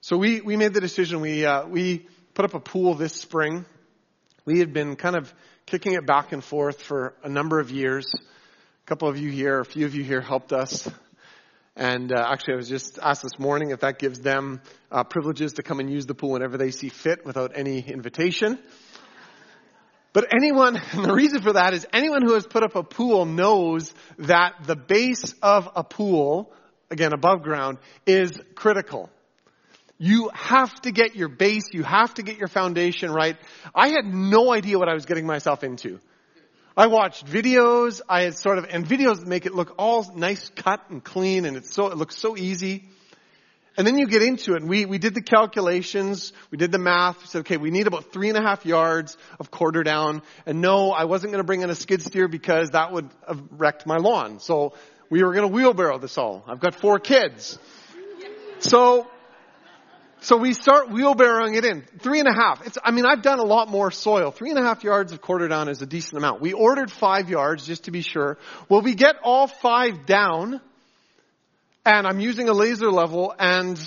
So 0.00 0.16
we, 0.16 0.40
we 0.40 0.56
made 0.56 0.74
the 0.74 0.80
decision, 0.80 1.20
we, 1.20 1.44
uh, 1.44 1.66
we 1.66 2.06
put 2.34 2.44
up 2.44 2.54
a 2.54 2.60
pool 2.60 2.94
this 2.94 3.14
spring 3.14 3.64
we 4.48 4.60
had 4.60 4.72
been 4.72 4.96
kind 4.96 5.14
of 5.14 5.30
kicking 5.66 5.92
it 5.92 6.06
back 6.06 6.32
and 6.32 6.42
forth 6.42 6.80
for 6.80 7.12
a 7.22 7.28
number 7.28 7.60
of 7.60 7.70
years. 7.70 8.06
A 8.14 8.86
couple 8.86 9.06
of 9.06 9.18
you 9.18 9.30
here, 9.30 9.60
a 9.60 9.64
few 9.66 9.84
of 9.84 9.94
you 9.94 10.02
here 10.02 10.22
helped 10.22 10.54
us. 10.54 10.88
And 11.76 12.10
uh, 12.10 12.26
actually, 12.26 12.54
I 12.54 12.56
was 12.56 12.68
just 12.70 12.98
asked 12.98 13.22
this 13.22 13.38
morning 13.38 13.72
if 13.72 13.80
that 13.80 13.98
gives 13.98 14.20
them 14.20 14.62
uh, 14.90 15.04
privileges 15.04 15.52
to 15.54 15.62
come 15.62 15.80
and 15.80 15.90
use 15.90 16.06
the 16.06 16.14
pool 16.14 16.30
whenever 16.30 16.56
they 16.56 16.70
see 16.70 16.88
fit 16.88 17.26
without 17.26 17.52
any 17.56 17.80
invitation. 17.80 18.58
But 20.14 20.32
anyone, 20.34 20.80
and 20.92 21.04
the 21.04 21.12
reason 21.12 21.42
for 21.42 21.52
that 21.52 21.74
is 21.74 21.86
anyone 21.92 22.22
who 22.22 22.32
has 22.32 22.46
put 22.46 22.62
up 22.62 22.74
a 22.74 22.82
pool 22.82 23.26
knows 23.26 23.92
that 24.16 24.54
the 24.64 24.76
base 24.76 25.34
of 25.42 25.68
a 25.76 25.84
pool, 25.84 26.50
again 26.90 27.12
above 27.12 27.42
ground, 27.42 27.76
is 28.06 28.32
critical. 28.54 29.10
You 29.98 30.30
have 30.32 30.80
to 30.82 30.92
get 30.92 31.16
your 31.16 31.28
base, 31.28 31.64
you 31.72 31.82
have 31.82 32.14
to 32.14 32.22
get 32.22 32.38
your 32.38 32.46
foundation 32.46 33.10
right. 33.10 33.36
I 33.74 33.88
had 33.88 34.04
no 34.04 34.52
idea 34.52 34.78
what 34.78 34.88
I 34.88 34.94
was 34.94 35.06
getting 35.06 35.26
myself 35.26 35.64
into. 35.64 35.98
I 36.76 36.86
watched 36.86 37.26
videos, 37.26 38.00
I 38.08 38.22
had 38.22 38.36
sort 38.36 38.58
of, 38.58 38.66
and 38.70 38.86
videos 38.86 39.26
make 39.26 39.46
it 39.46 39.52
look 39.52 39.74
all 39.76 40.08
nice 40.14 40.50
cut 40.50 40.80
and 40.90 41.02
clean 41.02 41.44
and 41.44 41.56
it's 41.56 41.74
so, 41.74 41.88
it 41.88 41.96
looks 41.96 42.16
so 42.16 42.36
easy. 42.36 42.84
And 43.76 43.84
then 43.84 43.98
you 43.98 44.06
get 44.06 44.22
into 44.22 44.54
it 44.54 44.60
and 44.60 44.70
we, 44.70 44.86
we 44.86 44.98
did 44.98 45.14
the 45.14 45.20
calculations, 45.20 46.32
we 46.52 46.58
did 46.58 46.70
the 46.70 46.78
math, 46.78 47.20
we 47.20 47.26
said, 47.26 47.40
okay, 47.40 47.56
we 47.56 47.72
need 47.72 47.88
about 47.88 48.12
three 48.12 48.28
and 48.28 48.38
a 48.38 48.40
half 48.40 48.64
yards 48.64 49.16
of 49.40 49.50
quarter 49.50 49.82
down. 49.82 50.22
And 50.46 50.60
no, 50.60 50.92
I 50.92 51.04
wasn't 51.04 51.32
going 51.32 51.42
to 51.42 51.46
bring 51.46 51.62
in 51.62 51.70
a 51.70 51.74
skid 51.74 52.02
steer 52.02 52.28
because 52.28 52.70
that 52.70 52.92
would 52.92 53.10
have 53.26 53.42
wrecked 53.50 53.84
my 53.84 53.96
lawn. 53.96 54.38
So 54.38 54.74
we 55.10 55.24
were 55.24 55.32
going 55.34 55.48
to 55.48 55.52
wheelbarrow 55.52 55.98
this 55.98 56.16
all. 56.16 56.44
I've 56.46 56.60
got 56.60 56.76
four 56.76 57.00
kids. 57.00 57.58
So 58.60 59.08
so 60.20 60.36
we 60.36 60.52
start 60.52 60.88
wheelbarrowing 60.88 61.56
it 61.56 61.64
in. 61.64 61.84
Three 62.00 62.18
and 62.18 62.28
a 62.28 62.34
half. 62.34 62.66
It's, 62.66 62.76
I 62.82 62.90
mean, 62.90 63.06
I've 63.06 63.22
done 63.22 63.38
a 63.38 63.44
lot 63.44 63.68
more 63.68 63.90
soil. 63.90 64.30
Three 64.30 64.50
and 64.50 64.58
a 64.58 64.62
half 64.62 64.82
yards 64.82 65.12
of 65.12 65.20
quarter 65.20 65.46
down 65.46 65.68
is 65.68 65.80
a 65.80 65.86
decent 65.86 66.18
amount. 66.18 66.40
We 66.40 66.52
ordered 66.52 66.90
five 66.90 67.30
yards 67.30 67.66
just 67.66 67.84
to 67.84 67.90
be 67.90 68.02
sure. 68.02 68.38
Well, 68.68 68.82
we 68.82 68.94
get 68.94 69.16
all 69.22 69.46
five 69.46 70.06
down 70.06 70.60
and 71.86 72.06
I'm 72.06 72.20
using 72.20 72.48
a 72.48 72.52
laser 72.52 72.90
level 72.90 73.34
and 73.38 73.78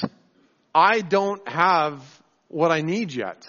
I 0.74 1.02
don't 1.02 1.48
have 1.48 2.02
what 2.48 2.72
I 2.72 2.82
need 2.82 3.14
yet. 3.14 3.46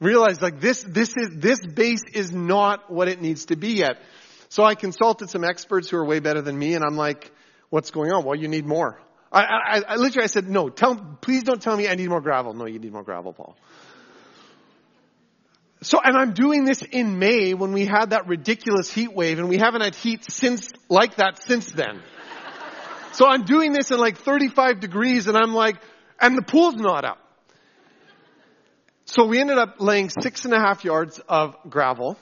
Realize 0.00 0.40
like 0.40 0.60
this, 0.60 0.82
this 0.82 1.14
is, 1.16 1.30
this 1.36 1.60
base 1.66 2.02
is 2.12 2.30
not 2.30 2.90
what 2.92 3.08
it 3.08 3.20
needs 3.20 3.46
to 3.46 3.56
be 3.56 3.74
yet. 3.74 3.98
So 4.48 4.62
I 4.62 4.74
consulted 4.74 5.30
some 5.30 5.42
experts 5.42 5.90
who 5.90 5.96
are 5.96 6.04
way 6.04 6.20
better 6.20 6.42
than 6.42 6.56
me 6.56 6.74
and 6.74 6.84
I'm 6.84 6.96
like, 6.96 7.32
what's 7.70 7.90
going 7.90 8.12
on? 8.12 8.24
Well, 8.24 8.36
you 8.36 8.46
need 8.46 8.66
more. 8.66 9.00
I, 9.32 9.42
I, 9.42 9.82
I 9.88 9.96
literally 9.96 10.24
I 10.24 10.28
said, 10.28 10.48
no, 10.48 10.68
tell, 10.68 10.96
please 11.20 11.42
don't 11.42 11.60
tell 11.60 11.76
me 11.76 11.88
I 11.88 11.94
need 11.94 12.08
more 12.08 12.20
gravel. 12.20 12.54
No, 12.54 12.66
you 12.66 12.78
need 12.78 12.92
more 12.92 13.02
gravel, 13.02 13.32
Paul. 13.32 13.56
So, 15.82 16.00
and 16.02 16.16
I'm 16.16 16.32
doing 16.32 16.64
this 16.64 16.82
in 16.82 17.18
May 17.18 17.54
when 17.54 17.72
we 17.72 17.84
had 17.84 18.10
that 18.10 18.26
ridiculous 18.26 18.90
heat 18.90 19.12
wave 19.12 19.38
and 19.38 19.48
we 19.48 19.58
haven't 19.58 19.82
had 19.82 19.94
heat 19.94 20.24
since, 20.30 20.70
like 20.88 21.16
that 21.16 21.42
since 21.42 21.70
then. 21.70 22.00
so 23.12 23.26
I'm 23.26 23.44
doing 23.44 23.72
this 23.72 23.90
in 23.90 23.98
like 23.98 24.18
35 24.18 24.80
degrees 24.80 25.26
and 25.28 25.36
I'm 25.36 25.54
like, 25.54 25.76
and 26.20 26.36
the 26.36 26.42
pool's 26.42 26.76
not 26.76 27.04
up. 27.04 27.18
So 29.04 29.26
we 29.26 29.38
ended 29.38 29.58
up 29.58 29.76
laying 29.78 30.10
six 30.10 30.44
and 30.44 30.54
a 30.54 30.58
half 30.58 30.84
yards 30.84 31.20
of 31.28 31.56
gravel 31.68 32.18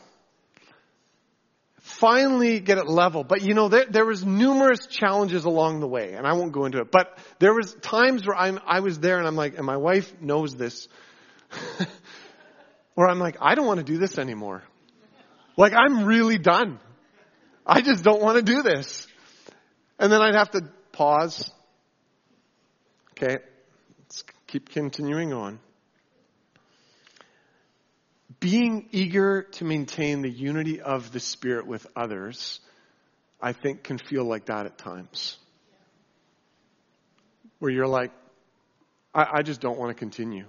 finally 1.84 2.60
get 2.60 2.78
it 2.78 2.88
level. 2.88 3.24
But 3.24 3.42
you 3.42 3.52
know, 3.52 3.68
there, 3.68 3.84
there 3.84 4.06
was 4.06 4.24
numerous 4.24 4.86
challenges 4.86 5.44
along 5.44 5.80
the 5.80 5.86
way, 5.86 6.14
and 6.14 6.26
I 6.26 6.32
won't 6.32 6.52
go 6.52 6.64
into 6.64 6.78
it. 6.78 6.90
But 6.90 7.18
there 7.38 7.52
was 7.52 7.74
times 7.82 8.26
where 8.26 8.36
I'm, 8.36 8.58
I 8.66 8.80
was 8.80 8.98
there 8.98 9.18
and 9.18 9.26
I'm 9.26 9.36
like, 9.36 9.56
and 9.56 9.66
my 9.66 9.76
wife 9.76 10.10
knows 10.20 10.54
this, 10.54 10.88
where 12.94 13.06
I'm 13.06 13.18
like, 13.18 13.36
I 13.40 13.54
don't 13.54 13.66
want 13.66 13.80
to 13.80 13.84
do 13.84 13.98
this 13.98 14.18
anymore. 14.18 14.64
Like, 15.58 15.74
I'm 15.74 16.06
really 16.06 16.38
done. 16.38 16.80
I 17.66 17.82
just 17.82 18.02
don't 18.02 18.22
want 18.22 18.36
to 18.38 18.42
do 18.42 18.62
this. 18.62 19.06
And 19.98 20.10
then 20.10 20.22
I'd 20.22 20.34
have 20.34 20.50
to 20.52 20.62
pause. 20.92 21.50
Okay, 23.12 23.36
let's 24.00 24.24
keep 24.46 24.70
continuing 24.70 25.32
on 25.32 25.60
being 28.44 28.86
eager 28.92 29.44
to 29.52 29.64
maintain 29.64 30.20
the 30.20 30.28
unity 30.28 30.78
of 30.78 31.10
the 31.12 31.18
Spirit 31.18 31.66
with 31.66 31.86
others, 31.96 32.60
I 33.40 33.54
think 33.54 33.82
can 33.82 33.96
feel 33.96 34.22
like 34.22 34.44
that 34.46 34.66
at 34.66 34.76
times. 34.76 35.38
Where 37.58 37.72
you're 37.72 37.86
like, 37.86 38.12
I, 39.14 39.26
I 39.36 39.42
just 39.42 39.62
don't 39.62 39.78
want 39.78 39.96
to 39.96 39.98
continue. 39.98 40.44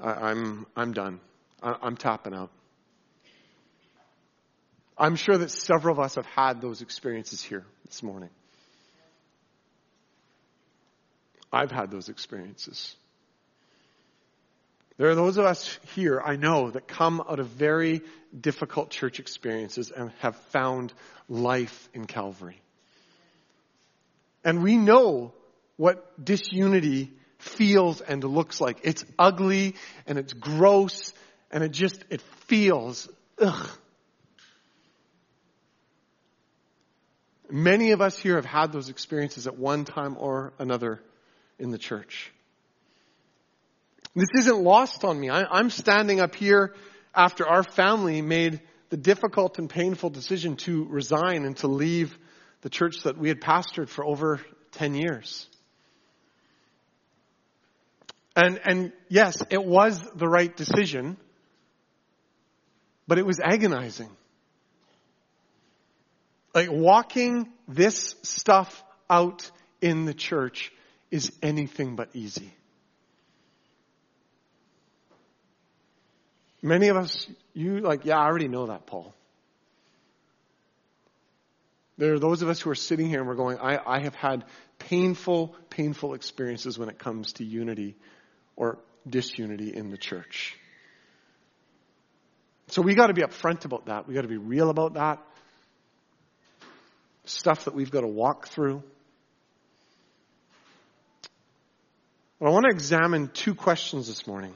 I, 0.00 0.12
am 0.12 0.16
I'm, 0.24 0.66
I'm 0.76 0.92
done. 0.94 1.20
I, 1.62 1.76
I'm 1.82 1.98
tapping 1.98 2.32
out. 2.32 2.50
I'm 4.96 5.16
sure 5.16 5.36
that 5.36 5.50
several 5.50 5.92
of 5.92 6.00
us 6.00 6.14
have 6.14 6.24
had 6.24 6.62
those 6.62 6.80
experiences 6.80 7.42
here 7.42 7.66
this 7.84 8.02
morning. 8.02 8.30
I've 11.52 11.70
had 11.70 11.90
those 11.90 12.08
experiences. 12.08 12.96
There 14.96 15.10
are 15.10 15.14
those 15.14 15.38
of 15.38 15.44
us 15.44 15.78
here, 15.94 16.20
I 16.24 16.36
know, 16.36 16.70
that 16.70 16.86
come 16.86 17.20
out 17.20 17.40
of 17.40 17.48
very 17.48 18.02
difficult 18.38 18.90
church 18.90 19.18
experiences 19.18 19.90
and 19.90 20.12
have 20.20 20.36
found 20.50 20.92
life 21.28 21.88
in 21.92 22.06
Calvary. 22.06 22.60
And 24.44 24.62
we 24.62 24.76
know 24.76 25.32
what 25.76 26.24
disunity 26.24 27.12
feels 27.38 28.00
and 28.00 28.22
looks 28.22 28.60
like. 28.60 28.80
It's 28.84 29.04
ugly 29.18 29.74
and 30.06 30.18
it's 30.18 30.32
gross 30.32 31.12
and 31.50 31.64
it 31.64 31.72
just, 31.72 32.04
it 32.10 32.20
feels, 32.46 33.08
ugh. 33.40 33.68
Many 37.50 37.92
of 37.92 38.00
us 38.00 38.16
here 38.16 38.36
have 38.36 38.44
had 38.44 38.72
those 38.72 38.88
experiences 38.88 39.46
at 39.46 39.58
one 39.58 39.84
time 39.84 40.16
or 40.18 40.52
another 40.58 41.00
in 41.58 41.70
the 41.70 41.78
church. 41.78 42.32
This 44.14 44.28
isn't 44.38 44.62
lost 44.62 45.04
on 45.04 45.18
me. 45.18 45.28
I, 45.28 45.58
am 45.58 45.70
standing 45.70 46.20
up 46.20 46.34
here 46.36 46.74
after 47.14 47.46
our 47.46 47.64
family 47.64 48.22
made 48.22 48.60
the 48.90 48.96
difficult 48.96 49.58
and 49.58 49.68
painful 49.68 50.10
decision 50.10 50.56
to 50.56 50.84
resign 50.84 51.44
and 51.44 51.56
to 51.58 51.68
leave 51.68 52.16
the 52.60 52.70
church 52.70 53.02
that 53.02 53.18
we 53.18 53.28
had 53.28 53.40
pastored 53.40 53.88
for 53.88 54.04
over 54.04 54.40
10 54.72 54.94
years. 54.94 55.48
And, 58.36 58.60
and 58.64 58.92
yes, 59.08 59.42
it 59.50 59.64
was 59.64 60.00
the 60.14 60.28
right 60.28 60.54
decision, 60.56 61.16
but 63.06 63.18
it 63.18 63.26
was 63.26 63.40
agonizing. 63.40 64.10
Like 66.54 66.70
walking 66.70 67.48
this 67.66 68.14
stuff 68.22 68.82
out 69.10 69.50
in 69.80 70.04
the 70.04 70.14
church 70.14 70.72
is 71.10 71.32
anything 71.42 71.96
but 71.96 72.10
easy. 72.14 72.54
Many 76.64 76.88
of 76.88 76.96
us, 76.96 77.26
you 77.52 77.80
like, 77.80 78.06
yeah, 78.06 78.16
I 78.16 78.24
already 78.24 78.48
know 78.48 78.68
that, 78.68 78.86
Paul. 78.86 79.14
There 81.98 82.14
are 82.14 82.18
those 82.18 82.40
of 82.40 82.48
us 82.48 82.58
who 82.58 82.70
are 82.70 82.74
sitting 82.74 83.06
here 83.06 83.18
and 83.18 83.28
we're 83.28 83.34
going, 83.34 83.58
I, 83.58 83.78
I 83.86 84.00
have 84.00 84.14
had 84.14 84.46
painful, 84.78 85.54
painful 85.68 86.14
experiences 86.14 86.78
when 86.78 86.88
it 86.88 86.98
comes 86.98 87.34
to 87.34 87.44
unity 87.44 87.96
or 88.56 88.78
disunity 89.06 89.76
in 89.76 89.90
the 89.90 89.98
church. 89.98 90.56
So 92.68 92.80
we 92.80 92.94
got 92.94 93.08
to 93.08 93.12
be 93.14 93.20
upfront 93.20 93.66
about 93.66 93.84
that. 93.86 94.08
We 94.08 94.14
got 94.14 94.22
to 94.22 94.28
be 94.28 94.38
real 94.38 94.70
about 94.70 94.94
that. 94.94 95.18
Stuff 97.26 97.66
that 97.66 97.74
we've 97.74 97.90
got 97.90 98.00
to 98.00 98.08
walk 98.08 98.48
through. 98.48 98.82
But 102.40 102.46
I 102.46 102.50
want 102.52 102.64
to 102.64 102.70
examine 102.70 103.28
two 103.28 103.54
questions 103.54 104.06
this 104.06 104.26
morning. 104.26 104.54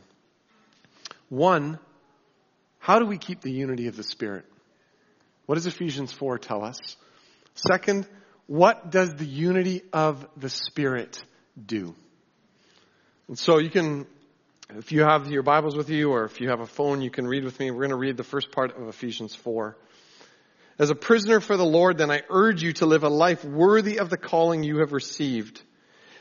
One, 1.28 1.78
how 2.88 2.98
do 2.98 3.04
we 3.04 3.18
keep 3.18 3.42
the 3.42 3.52
unity 3.52 3.88
of 3.88 3.96
the 3.98 4.02
Spirit? 4.02 4.46
What 5.44 5.56
does 5.56 5.66
Ephesians 5.66 6.10
4 6.10 6.38
tell 6.38 6.64
us? 6.64 6.78
Second, 7.54 8.08
what 8.46 8.90
does 8.90 9.14
the 9.14 9.26
unity 9.26 9.82
of 9.92 10.26
the 10.38 10.48
Spirit 10.48 11.22
do? 11.62 11.94
And 13.28 13.38
so 13.38 13.58
you 13.58 13.68
can, 13.68 14.06
if 14.70 14.90
you 14.90 15.02
have 15.02 15.30
your 15.30 15.42
Bibles 15.42 15.76
with 15.76 15.90
you 15.90 16.12
or 16.12 16.24
if 16.24 16.40
you 16.40 16.48
have 16.48 16.60
a 16.60 16.66
phone, 16.66 17.02
you 17.02 17.10
can 17.10 17.26
read 17.26 17.44
with 17.44 17.60
me. 17.60 17.70
We're 17.70 17.80
going 17.80 17.90
to 17.90 17.96
read 17.96 18.16
the 18.16 18.24
first 18.24 18.52
part 18.52 18.74
of 18.74 18.88
Ephesians 18.88 19.34
4. 19.34 19.76
As 20.78 20.88
a 20.88 20.94
prisoner 20.94 21.40
for 21.40 21.58
the 21.58 21.66
Lord, 21.66 21.98
then 21.98 22.10
I 22.10 22.22
urge 22.30 22.62
you 22.62 22.72
to 22.74 22.86
live 22.86 23.02
a 23.02 23.10
life 23.10 23.44
worthy 23.44 23.98
of 23.98 24.08
the 24.08 24.16
calling 24.16 24.62
you 24.62 24.78
have 24.78 24.94
received. 24.94 25.60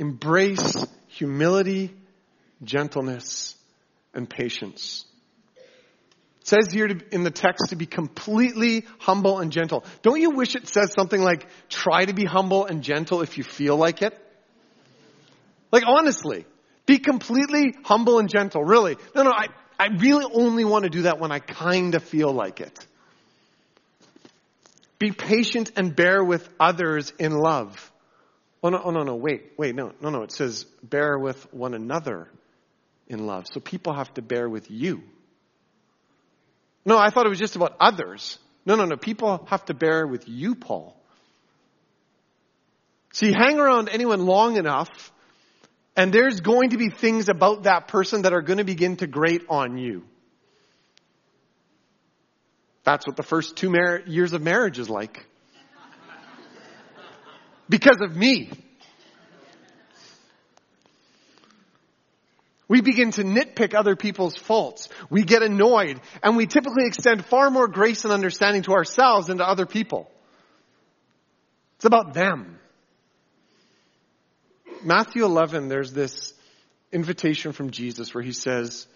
embrace 0.00 0.86
humility, 1.08 1.94
gentleness, 2.64 3.54
and 4.14 4.28
patience. 4.28 5.04
It 6.40 6.48
says 6.48 6.72
here 6.72 6.88
to, 6.88 7.14
in 7.14 7.22
the 7.22 7.30
text 7.30 7.68
to 7.68 7.76
be 7.76 7.84
completely 7.84 8.86
humble 8.98 9.40
and 9.40 9.52
gentle. 9.52 9.84
Don't 10.00 10.18
you 10.18 10.30
wish 10.30 10.56
it 10.56 10.66
says 10.66 10.94
something 10.94 11.20
like, 11.20 11.46
try 11.68 12.06
to 12.06 12.14
be 12.14 12.24
humble 12.24 12.64
and 12.64 12.82
gentle 12.82 13.20
if 13.20 13.36
you 13.36 13.44
feel 13.44 13.76
like 13.76 14.00
it? 14.00 14.18
Like 15.70 15.84
honestly, 15.86 16.46
be 16.86 16.98
completely 16.98 17.74
humble 17.84 18.18
and 18.18 18.28
gentle, 18.28 18.64
really. 18.64 18.96
No, 19.14 19.22
no, 19.22 19.30
I, 19.30 19.48
I 19.78 19.88
really 19.98 20.24
only 20.32 20.64
want 20.64 20.84
to 20.84 20.90
do 20.90 21.02
that 21.02 21.20
when 21.20 21.30
I 21.30 21.40
kind 21.40 21.94
of 21.94 22.02
feel 22.02 22.32
like 22.32 22.60
it. 22.60 22.86
Be 24.98 25.12
patient 25.12 25.72
and 25.76 25.94
bear 25.94 26.24
with 26.24 26.48
others 26.58 27.12
in 27.18 27.32
love. 27.32 27.92
Oh 28.62 28.68
no, 28.68 28.80
oh 28.84 28.90
no, 28.90 29.02
no, 29.02 29.14
wait, 29.16 29.52
wait, 29.56 29.74
no, 29.74 29.92
no, 30.00 30.10
no. 30.10 30.22
It 30.22 30.32
says 30.32 30.64
bear 30.82 31.18
with 31.18 31.52
one 31.52 31.74
another 31.74 32.28
in 33.08 33.26
love. 33.26 33.46
So 33.52 33.60
people 33.60 33.94
have 33.94 34.12
to 34.14 34.22
bear 34.22 34.48
with 34.48 34.70
you. 34.70 35.02
No, 36.84 36.98
I 36.98 37.10
thought 37.10 37.26
it 37.26 37.30
was 37.30 37.38
just 37.38 37.56
about 37.56 37.76
others. 37.80 38.38
No, 38.66 38.76
no, 38.76 38.84
no. 38.84 38.96
People 38.96 39.46
have 39.48 39.64
to 39.66 39.74
bear 39.74 40.06
with 40.06 40.28
you, 40.28 40.54
Paul. 40.54 40.96
See, 43.12 43.32
hang 43.32 43.58
around 43.58 43.88
anyone 43.88 44.26
long 44.26 44.56
enough, 44.56 44.88
and 45.96 46.12
there's 46.12 46.40
going 46.40 46.70
to 46.70 46.76
be 46.76 46.90
things 46.90 47.28
about 47.28 47.64
that 47.64 47.88
person 47.88 48.22
that 48.22 48.32
are 48.32 48.42
going 48.42 48.58
to 48.58 48.64
begin 48.64 48.96
to 48.96 49.06
grate 49.06 49.42
on 49.48 49.78
you. 49.78 50.04
That's 52.84 53.06
what 53.06 53.16
the 53.16 53.22
first 53.22 53.56
two 53.56 53.70
mar- 53.70 54.02
years 54.06 54.32
of 54.32 54.42
marriage 54.42 54.78
is 54.78 54.88
like 54.88 55.26
because 57.70 58.00
of 58.02 58.14
me. 58.14 58.50
We 62.68 62.82
begin 62.82 63.10
to 63.12 63.24
nitpick 63.24 63.74
other 63.74 63.96
people's 63.96 64.36
faults. 64.36 64.88
We 65.08 65.24
get 65.24 65.42
annoyed 65.42 66.00
and 66.22 66.36
we 66.36 66.46
typically 66.46 66.86
extend 66.86 67.24
far 67.24 67.50
more 67.50 67.66
grace 67.66 68.04
and 68.04 68.12
understanding 68.12 68.62
to 68.62 68.72
ourselves 68.72 69.26
than 69.26 69.38
to 69.38 69.48
other 69.48 69.66
people. 69.66 70.08
It's 71.76 71.84
about 71.84 72.14
them. 72.14 72.58
Matthew 74.84 75.24
11, 75.24 75.68
there's 75.68 75.92
this 75.92 76.32
invitation 76.92 77.52
from 77.52 77.70
Jesus 77.70 78.14
where 78.14 78.22
he 78.22 78.32
says 78.32 78.86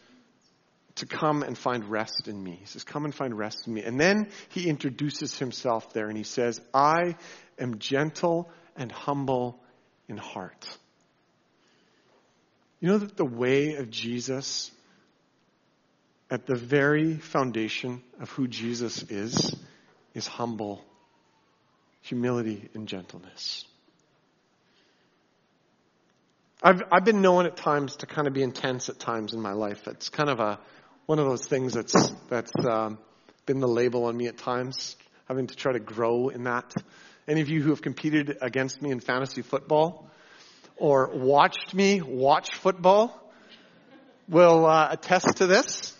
to 0.96 1.06
come 1.06 1.42
and 1.42 1.58
find 1.58 1.84
rest 1.90 2.28
in 2.28 2.40
me. 2.40 2.58
He 2.60 2.66
says, 2.66 2.84
come 2.84 3.04
and 3.04 3.14
find 3.14 3.36
rest 3.36 3.66
in 3.66 3.74
me. 3.74 3.82
And 3.82 3.98
then 3.98 4.28
he 4.50 4.68
introduces 4.68 5.36
himself 5.36 5.92
there 5.92 6.08
and 6.08 6.16
he 6.16 6.22
says, 6.22 6.60
I 6.72 7.16
am 7.58 7.78
gentle 7.80 8.50
and 8.76 8.90
humble 8.90 9.60
in 10.08 10.16
heart. 10.16 10.66
You 12.80 12.88
know 12.88 12.98
that 12.98 13.16
the 13.16 13.24
way 13.24 13.76
of 13.76 13.90
Jesus, 13.90 14.70
at 16.30 16.46
the 16.46 16.54
very 16.54 17.16
foundation 17.16 18.02
of 18.20 18.28
who 18.30 18.46
Jesus 18.46 19.02
is, 19.04 19.56
is 20.14 20.26
humble, 20.26 20.84
humility, 22.02 22.68
and 22.74 22.86
gentleness. 22.86 23.64
I've, 26.62 26.82
I've 26.90 27.04
been 27.04 27.20
known 27.20 27.46
at 27.46 27.56
times 27.56 27.96
to 27.96 28.06
kind 28.06 28.26
of 28.26 28.32
be 28.32 28.42
intense 28.42 28.88
at 28.88 28.98
times 28.98 29.34
in 29.34 29.40
my 29.40 29.52
life. 29.52 29.86
It's 29.86 30.08
kind 30.08 30.30
of 30.30 30.40
a, 30.40 30.58
one 31.06 31.18
of 31.18 31.26
those 31.26 31.46
things 31.46 31.74
that's, 31.74 31.94
that's 32.30 32.52
um, 32.66 32.98
been 33.44 33.60
the 33.60 33.68
label 33.68 34.04
on 34.04 34.16
me 34.16 34.28
at 34.28 34.38
times, 34.38 34.96
having 35.28 35.46
to 35.46 35.56
try 35.56 35.72
to 35.72 35.80
grow 35.80 36.28
in 36.28 36.44
that. 36.44 36.74
Any 37.26 37.40
of 37.40 37.48
you 37.48 37.62
who 37.62 37.70
have 37.70 37.80
competed 37.80 38.36
against 38.42 38.82
me 38.82 38.90
in 38.90 39.00
fantasy 39.00 39.42
football 39.42 40.10
or 40.76 41.10
watched 41.14 41.74
me 41.74 42.02
watch 42.02 42.54
football 42.54 43.18
will 44.28 44.66
uh, 44.66 44.88
attest 44.90 45.36
to 45.36 45.46
this. 45.46 45.96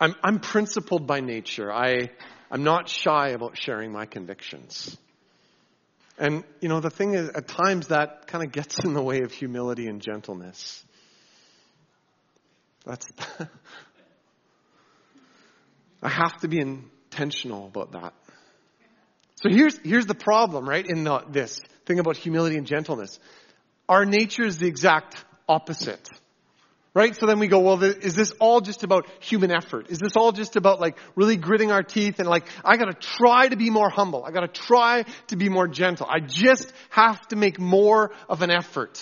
I'm, 0.00 0.16
I'm 0.24 0.40
principled 0.40 1.06
by 1.06 1.20
nature. 1.20 1.72
I, 1.72 2.10
I'm 2.50 2.64
not 2.64 2.88
shy 2.88 3.28
about 3.28 3.56
sharing 3.56 3.92
my 3.92 4.06
convictions. 4.06 4.96
And, 6.18 6.42
you 6.60 6.68
know, 6.68 6.80
the 6.80 6.90
thing 6.90 7.14
is, 7.14 7.28
at 7.30 7.46
times 7.46 7.88
that 7.88 8.26
kind 8.26 8.44
of 8.44 8.50
gets 8.50 8.84
in 8.84 8.94
the 8.94 9.02
way 9.02 9.20
of 9.20 9.32
humility 9.32 9.86
and 9.86 10.02
gentleness. 10.02 10.84
That's, 12.84 13.06
I 16.02 16.08
have 16.08 16.40
to 16.40 16.48
be 16.48 16.58
in, 16.58 16.90
intentional 17.12 17.66
about 17.66 17.92
that. 17.92 18.14
So 19.36 19.50
here's, 19.50 19.78
here's 19.78 20.06
the 20.06 20.14
problem, 20.14 20.68
right, 20.68 20.86
in 20.86 21.04
the, 21.04 21.24
this 21.28 21.60
thing 21.84 21.98
about 21.98 22.16
humility 22.16 22.56
and 22.56 22.66
gentleness. 22.66 23.18
Our 23.88 24.04
nature 24.04 24.44
is 24.44 24.58
the 24.58 24.66
exact 24.66 25.22
opposite. 25.48 26.08
Right? 26.94 27.16
So 27.16 27.24
then 27.24 27.38
we 27.38 27.48
go, 27.48 27.60
well, 27.60 27.82
is 27.82 28.14
this 28.14 28.32
all 28.32 28.60
just 28.60 28.84
about 28.84 29.08
human 29.20 29.50
effort? 29.50 29.90
Is 29.90 29.98
this 29.98 30.14
all 30.14 30.30
just 30.30 30.56
about 30.56 30.78
like 30.78 30.98
really 31.16 31.36
gritting 31.36 31.72
our 31.72 31.82
teeth 31.82 32.18
and 32.18 32.28
like, 32.28 32.46
I 32.64 32.76
gotta 32.76 32.92
try 32.92 33.48
to 33.48 33.56
be 33.56 33.70
more 33.70 33.88
humble. 33.88 34.24
I 34.24 34.30
gotta 34.30 34.46
try 34.46 35.06
to 35.28 35.36
be 35.36 35.48
more 35.48 35.66
gentle. 35.66 36.06
I 36.08 36.20
just 36.20 36.70
have 36.90 37.26
to 37.28 37.36
make 37.36 37.58
more 37.58 38.12
of 38.28 38.42
an 38.42 38.50
effort. 38.50 39.00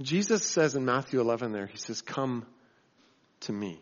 Jesus 0.00 0.44
says 0.44 0.74
in 0.74 0.86
Matthew 0.86 1.20
11 1.20 1.52
there, 1.52 1.66
he 1.66 1.76
says, 1.76 2.00
come 2.00 2.46
to 3.40 3.52
me. 3.52 3.78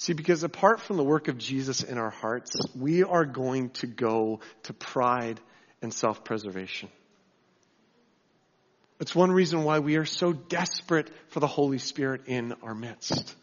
See, 0.00 0.14
because 0.14 0.44
apart 0.44 0.80
from 0.80 0.96
the 0.96 1.04
work 1.04 1.28
of 1.28 1.36
Jesus 1.36 1.82
in 1.82 1.98
our 1.98 2.08
hearts, 2.08 2.56
we 2.74 3.04
are 3.04 3.26
going 3.26 3.68
to 3.80 3.86
go 3.86 4.40
to 4.62 4.72
pride 4.72 5.38
and 5.82 5.92
self-preservation. 5.92 6.88
It's 8.98 9.14
one 9.14 9.30
reason 9.30 9.62
why 9.62 9.80
we 9.80 9.96
are 9.96 10.06
so 10.06 10.32
desperate 10.32 11.10
for 11.28 11.40
the 11.40 11.46
Holy 11.46 11.76
Spirit 11.76 12.28
in 12.28 12.54
our 12.62 12.74
midst. 12.74 13.36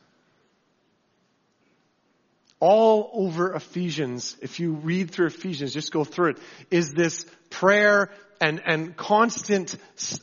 All 2.59 3.11
over 3.13 3.53
Ephesians, 3.53 4.35
if 4.41 4.59
you 4.59 4.71
read 4.71 5.11
through 5.11 5.27
Ephesians, 5.27 5.75
just 5.75 5.91
go 5.91 6.03
through 6.03 6.31
it, 6.31 6.37
is 6.71 6.91
this 6.91 7.23
prayer 7.51 8.09
and, 8.41 8.63
and 8.65 8.97
constant, 8.97 9.75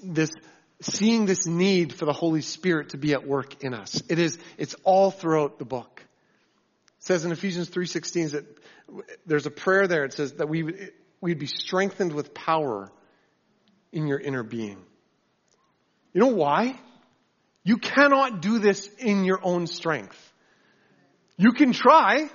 this, 0.03 0.33
seeing 0.81 1.27
this 1.27 1.47
need 1.47 1.92
for 1.94 2.07
the 2.07 2.12
Holy 2.12 2.42
Spirit 2.42 2.88
to 2.88 2.99
be 2.99 3.12
at 3.12 3.25
work 3.25 3.62
in 3.62 3.73
us. 3.73 4.03
It 4.09 4.18
is, 4.18 4.37
it's 4.59 4.75
all 4.83 5.12
throughout 5.12 5.61
the 5.61 5.64
book. 5.64 6.01
Says 7.05 7.27
in 7.27 7.33
Ephesians 7.33 7.69
3.16 7.69 8.31
that 8.33 8.45
there's 9.27 9.45
a 9.45 9.51
prayer 9.51 9.87
there. 9.87 10.05
It 10.05 10.14
says 10.14 10.33
that 10.35 10.49
we, 10.49 10.90
we'd 11.21 11.38
be 11.38 11.47
strengthened 11.47 12.14
with 12.14 12.33
power 12.33 12.90
in 13.93 14.07
your 14.07 14.19
inner 14.19 14.43
being. 14.43 14.83
You 16.14 16.21
know 16.21 16.35
why? 16.35 16.81
You 17.62 17.77
cannot 17.77 18.40
do 18.40 18.59
this 18.59 18.88
in 18.99 19.25
your 19.25 19.38
own 19.43 19.67
strength. 19.67 20.19
You 21.37 21.53
can 21.53 21.73
try. 21.73 22.31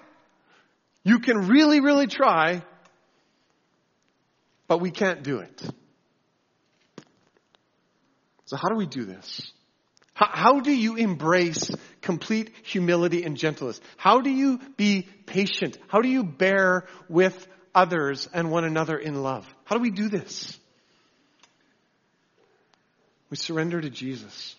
You 1.04 1.20
can 1.20 1.48
really, 1.48 1.80
really 1.80 2.08
try. 2.08 2.62
But 4.68 4.82
we 4.82 4.92
can't 4.92 5.24
do 5.24 5.40
it. 5.40 5.64
So 8.46 8.56
how 8.56 8.70
do 8.70 8.76
we 8.76 8.86
do 8.86 9.06
this? 9.06 9.52
How, 10.14 10.30
how, 10.32 10.60
do 10.60 10.72
you 10.72 10.96
embrace 10.96 11.72
complete 12.10 12.50
humility 12.64 13.22
and 13.22 13.38
gentleness? 13.38 13.80
How 13.96 14.22
do 14.22 14.32
you 14.32 14.60
be 14.78 15.08
patient? 15.28 15.78
How 15.90 16.02
do 16.02 16.10
you 16.10 16.24
bear 16.24 16.88
with 17.08 17.48
others 17.76 18.28
and 18.34 18.50
one 18.50 18.64
another 18.64 18.98
in 18.98 19.22
love? 19.22 19.46
How 19.66 19.76
do 19.76 19.82
we 19.84 19.92
do 19.92 20.10
this? 20.10 20.58
We 23.30 23.38
surrender 23.38 23.80
to 23.80 23.92
Jesus. 23.92 24.56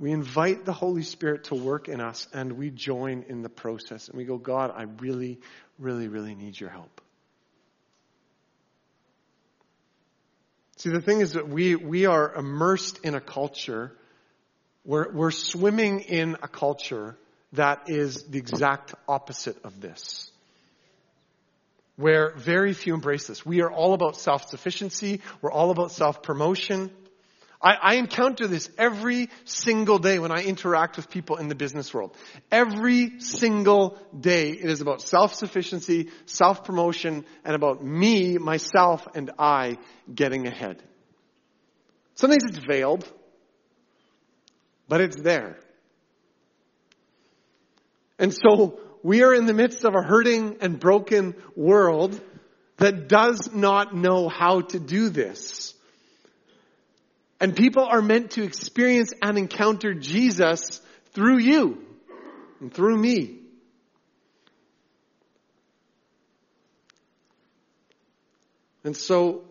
We 0.00 0.10
invite 0.10 0.64
the 0.64 0.72
Holy 0.72 1.04
Spirit 1.04 1.44
to 1.44 1.54
work 1.54 1.88
in 1.88 2.00
us 2.00 2.26
and 2.32 2.54
we 2.54 2.70
join 2.70 3.24
in 3.28 3.42
the 3.42 3.48
process. 3.48 4.08
And 4.08 4.18
we 4.18 4.24
go, 4.24 4.36
God, 4.36 4.72
I 4.74 4.82
really, 4.82 5.38
really, 5.78 6.08
really 6.08 6.34
need 6.34 6.58
your 6.58 6.70
help. 6.70 7.00
See, 10.78 10.90
the 10.90 11.00
thing 11.00 11.20
is 11.20 11.34
that 11.34 11.48
we, 11.48 11.76
we 11.76 12.06
are 12.06 12.34
immersed 12.34 12.98
in 13.04 13.14
a 13.14 13.20
culture, 13.20 13.92
we're, 14.88 15.12
we're 15.12 15.30
swimming 15.30 16.00
in 16.00 16.38
a 16.42 16.48
culture 16.48 17.14
that 17.52 17.88
is 17.88 18.24
the 18.24 18.38
exact 18.38 18.94
opposite 19.06 19.62
of 19.62 19.80
this 19.80 20.32
where 21.96 22.32
very 22.36 22.72
few 22.72 22.94
embrace 22.94 23.26
this. 23.26 23.44
We 23.44 23.60
are 23.60 23.70
all 23.70 23.92
about 23.92 24.16
self-sufficiency. 24.16 25.20
We're 25.42 25.50
all 25.50 25.70
about 25.70 25.90
self-promotion. 25.90 26.92
I, 27.60 27.74
I, 27.74 27.94
encounter 27.96 28.46
this 28.46 28.70
every 28.78 29.30
single 29.44 29.98
day 29.98 30.20
when 30.20 30.30
I 30.30 30.44
interact 30.44 30.96
with 30.96 31.10
people 31.10 31.38
in 31.38 31.48
the 31.48 31.56
business 31.56 31.92
world. 31.92 32.16
Every 32.52 33.18
single 33.18 33.98
day 34.18 34.52
it 34.52 34.70
is 34.70 34.80
about 34.80 35.02
self-sufficiency, 35.02 36.10
self-promotion, 36.26 37.24
and 37.44 37.54
about 37.56 37.84
me, 37.84 38.38
myself, 38.38 39.08
and 39.16 39.32
I 39.36 39.78
getting 40.14 40.46
ahead. 40.46 40.80
Sometimes 42.14 42.44
it's 42.44 42.64
veiled, 42.64 43.12
but 44.88 45.00
it's 45.00 45.16
there. 45.16 45.58
And 48.18 48.34
so 48.34 48.80
we 49.02 49.22
are 49.22 49.34
in 49.34 49.46
the 49.46 49.54
midst 49.54 49.84
of 49.84 49.94
a 49.94 50.02
hurting 50.02 50.56
and 50.60 50.80
broken 50.80 51.34
world 51.54 52.20
that 52.78 53.08
does 53.08 53.50
not 53.52 53.94
know 53.94 54.28
how 54.28 54.62
to 54.62 54.80
do 54.80 55.08
this. 55.08 55.74
And 57.40 57.54
people 57.54 57.84
are 57.84 58.02
meant 58.02 58.32
to 58.32 58.42
experience 58.42 59.12
and 59.22 59.38
encounter 59.38 59.94
Jesus 59.94 60.80
through 61.12 61.38
you 61.38 61.84
and 62.60 62.72
through 62.72 62.96
me. 62.96 63.36
And 68.82 68.96
so, 68.96 69.44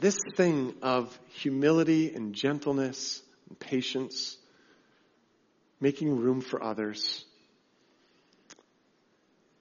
this 0.00 0.16
thing 0.36 0.74
of 0.82 1.18
humility 1.34 2.14
and 2.14 2.34
gentleness 2.34 3.22
and 3.52 3.60
patience, 3.60 4.38
making 5.78 6.16
room 6.16 6.40
for 6.40 6.62
others, 6.62 7.26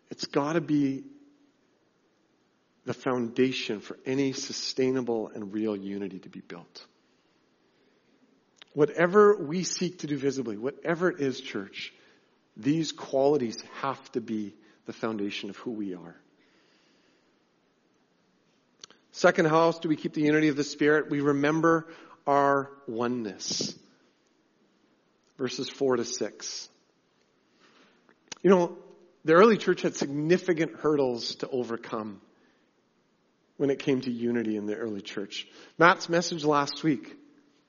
it's 0.10 0.26
got 0.28 0.54
to 0.54 0.62
be 0.62 1.04
the 2.86 2.94
foundation 2.94 3.82
for 3.82 3.98
any 4.06 4.32
sustainable 4.32 5.28
and 5.28 5.54
real 5.54 5.76
unity 5.76 6.20
to 6.20 6.30
be 6.30 6.40
built. 6.40 6.86
Whatever 8.74 9.36
we 9.36 9.66
seek 9.66 10.00
to 10.00 10.08
do 10.08 10.18
visibly, 10.18 10.56
whatever 10.56 11.10
it 11.10 11.20
is, 11.20 11.42
church, 11.42 11.94
these 12.56 12.94
qualities 12.94 13.62
have 13.82 14.12
to 14.14 14.22
be 14.22 14.56
the 14.86 14.94
foundation 14.94 15.50
of 15.50 15.58
who 15.58 15.72
we 15.72 15.96
are. 15.96 16.16
Second, 19.12 19.48
how 19.48 19.60
else 19.64 19.80
do 19.80 19.90
we 19.90 19.98
keep 19.98 20.14
the 20.14 20.22
unity 20.22 20.48
of 20.48 20.56
the 20.56 20.64
Spirit? 20.64 21.10
We 21.10 21.20
remember 21.20 21.88
our 22.28 22.70
oneness. 22.88 23.76
Verses 25.38 25.70
4 25.70 25.98
to 25.98 26.06
6. 26.06 26.70
You 28.44 28.50
know, 28.50 28.78
the 29.24 29.34
early 29.34 29.58
church 29.58 29.82
had 29.82 29.96
significant 29.96 30.78
hurdles 30.80 31.36
to 31.36 31.50
overcome 31.50 32.22
when 33.58 33.70
it 33.70 33.80
came 33.80 34.02
to 34.02 34.12
unity 34.12 34.58
in 34.58 34.66
the 34.66 34.76
early 34.76 35.02
church. 35.02 35.48
Matt's 35.78 36.10
message 36.10 36.44
last 36.44 36.84
week, 36.84 37.16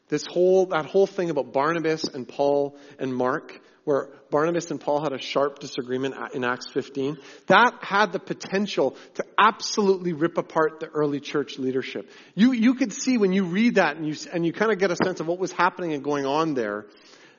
this 0.08 0.24
whole, 0.26 0.66
that 0.66 0.86
whole 0.86 1.06
thing 1.06 1.28
about 1.28 1.52
Barnabas 1.52 2.04
and 2.04 2.26
Paul 2.26 2.78
and 2.98 3.14
Mark, 3.14 3.60
where 3.84 4.10
Barnabas 4.30 4.70
and 4.70 4.80
Paul 4.80 5.02
had 5.02 5.12
a 5.12 5.18
sharp 5.18 5.58
disagreement 5.58 6.14
in 6.34 6.44
Acts 6.44 6.68
15, 6.70 7.16
that 7.48 7.78
had 7.80 8.12
the 8.12 8.18
potential 8.18 8.96
to 9.14 9.24
absolutely 9.38 10.12
rip 10.12 10.38
apart 10.38 10.80
the 10.80 10.86
early 10.88 11.20
church 11.20 11.58
leadership. 11.58 12.08
You, 12.34 12.52
you 12.52 12.74
could 12.74 12.92
see 12.92 13.18
when 13.18 13.32
you 13.32 13.44
read 13.44 13.76
that 13.76 13.96
and 13.96 14.06
you, 14.06 14.14
and 14.32 14.46
you 14.46 14.52
kind 14.52 14.72
of 14.72 14.78
get 14.78 14.90
a 14.90 14.96
sense 14.96 15.20
of 15.20 15.26
what 15.26 15.38
was 15.38 15.52
happening 15.52 15.92
and 15.92 16.04
going 16.04 16.26
on 16.26 16.54
there, 16.54 16.86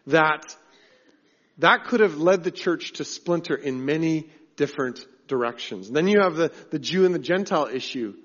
that 0.08 0.56
that 1.60 1.86
could 1.86 2.00
have 2.00 2.16
led 2.16 2.44
the 2.44 2.52
church 2.52 2.94
to 2.94 3.06
splinter 3.06 3.56
in 3.56 3.86
many 3.86 4.30
different 4.56 5.06
directions. 5.28 5.88
And 5.88 5.96
then 5.96 6.08
you 6.08 6.22
have 6.22 6.36
the, 6.36 6.52
the 6.72 6.80
Jew 6.80 7.06
and 7.06 7.14
the 7.14 7.20
Gentile 7.20 7.68
issue. 7.68 8.16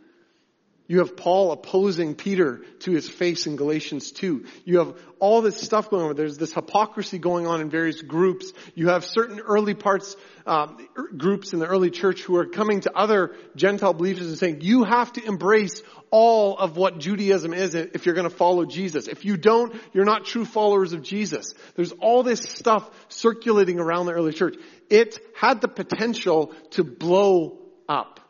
You 0.90 1.00
have 1.00 1.18
Paul 1.18 1.52
opposing 1.52 2.14
Peter 2.14 2.62
to 2.80 2.92
his 2.92 3.06
face 3.06 3.46
in 3.46 3.56
Galatians 3.56 4.10
2. 4.10 4.46
You 4.64 4.78
have 4.78 4.96
all 5.18 5.42
this 5.42 5.60
stuff 5.60 5.90
going 5.90 6.06
on. 6.06 6.16
There's 6.16 6.38
this 6.38 6.54
hypocrisy 6.54 7.18
going 7.18 7.46
on 7.46 7.60
in 7.60 7.68
various 7.68 8.00
groups. 8.00 8.54
You 8.74 8.88
have 8.88 9.04
certain 9.04 9.38
early 9.38 9.74
parts, 9.74 10.16
uh, 10.46 10.68
groups 11.14 11.52
in 11.52 11.58
the 11.58 11.66
early 11.66 11.90
church 11.90 12.22
who 12.22 12.36
are 12.36 12.46
coming 12.46 12.80
to 12.80 12.96
other 12.96 13.36
Gentile 13.54 13.92
believers 13.92 14.28
and 14.28 14.38
saying, 14.38 14.62
you 14.62 14.84
have 14.84 15.12
to 15.12 15.22
embrace 15.22 15.82
all 16.10 16.56
of 16.56 16.78
what 16.78 16.98
Judaism 16.98 17.52
is 17.52 17.74
if 17.74 18.06
you're 18.06 18.14
going 18.14 18.28
to 18.28 18.34
follow 18.34 18.64
Jesus. 18.64 19.08
If 19.08 19.26
you 19.26 19.36
don't, 19.36 19.74
you're 19.92 20.06
not 20.06 20.24
true 20.24 20.46
followers 20.46 20.94
of 20.94 21.02
Jesus. 21.02 21.52
There's 21.76 21.92
all 21.92 22.22
this 22.22 22.40
stuff 22.40 22.88
circulating 23.08 23.78
around 23.78 24.06
the 24.06 24.12
early 24.12 24.32
church. 24.32 24.56
It 24.88 25.18
had 25.36 25.60
the 25.60 25.68
potential 25.68 26.54
to 26.70 26.82
blow 26.82 27.58
up. 27.86 28.20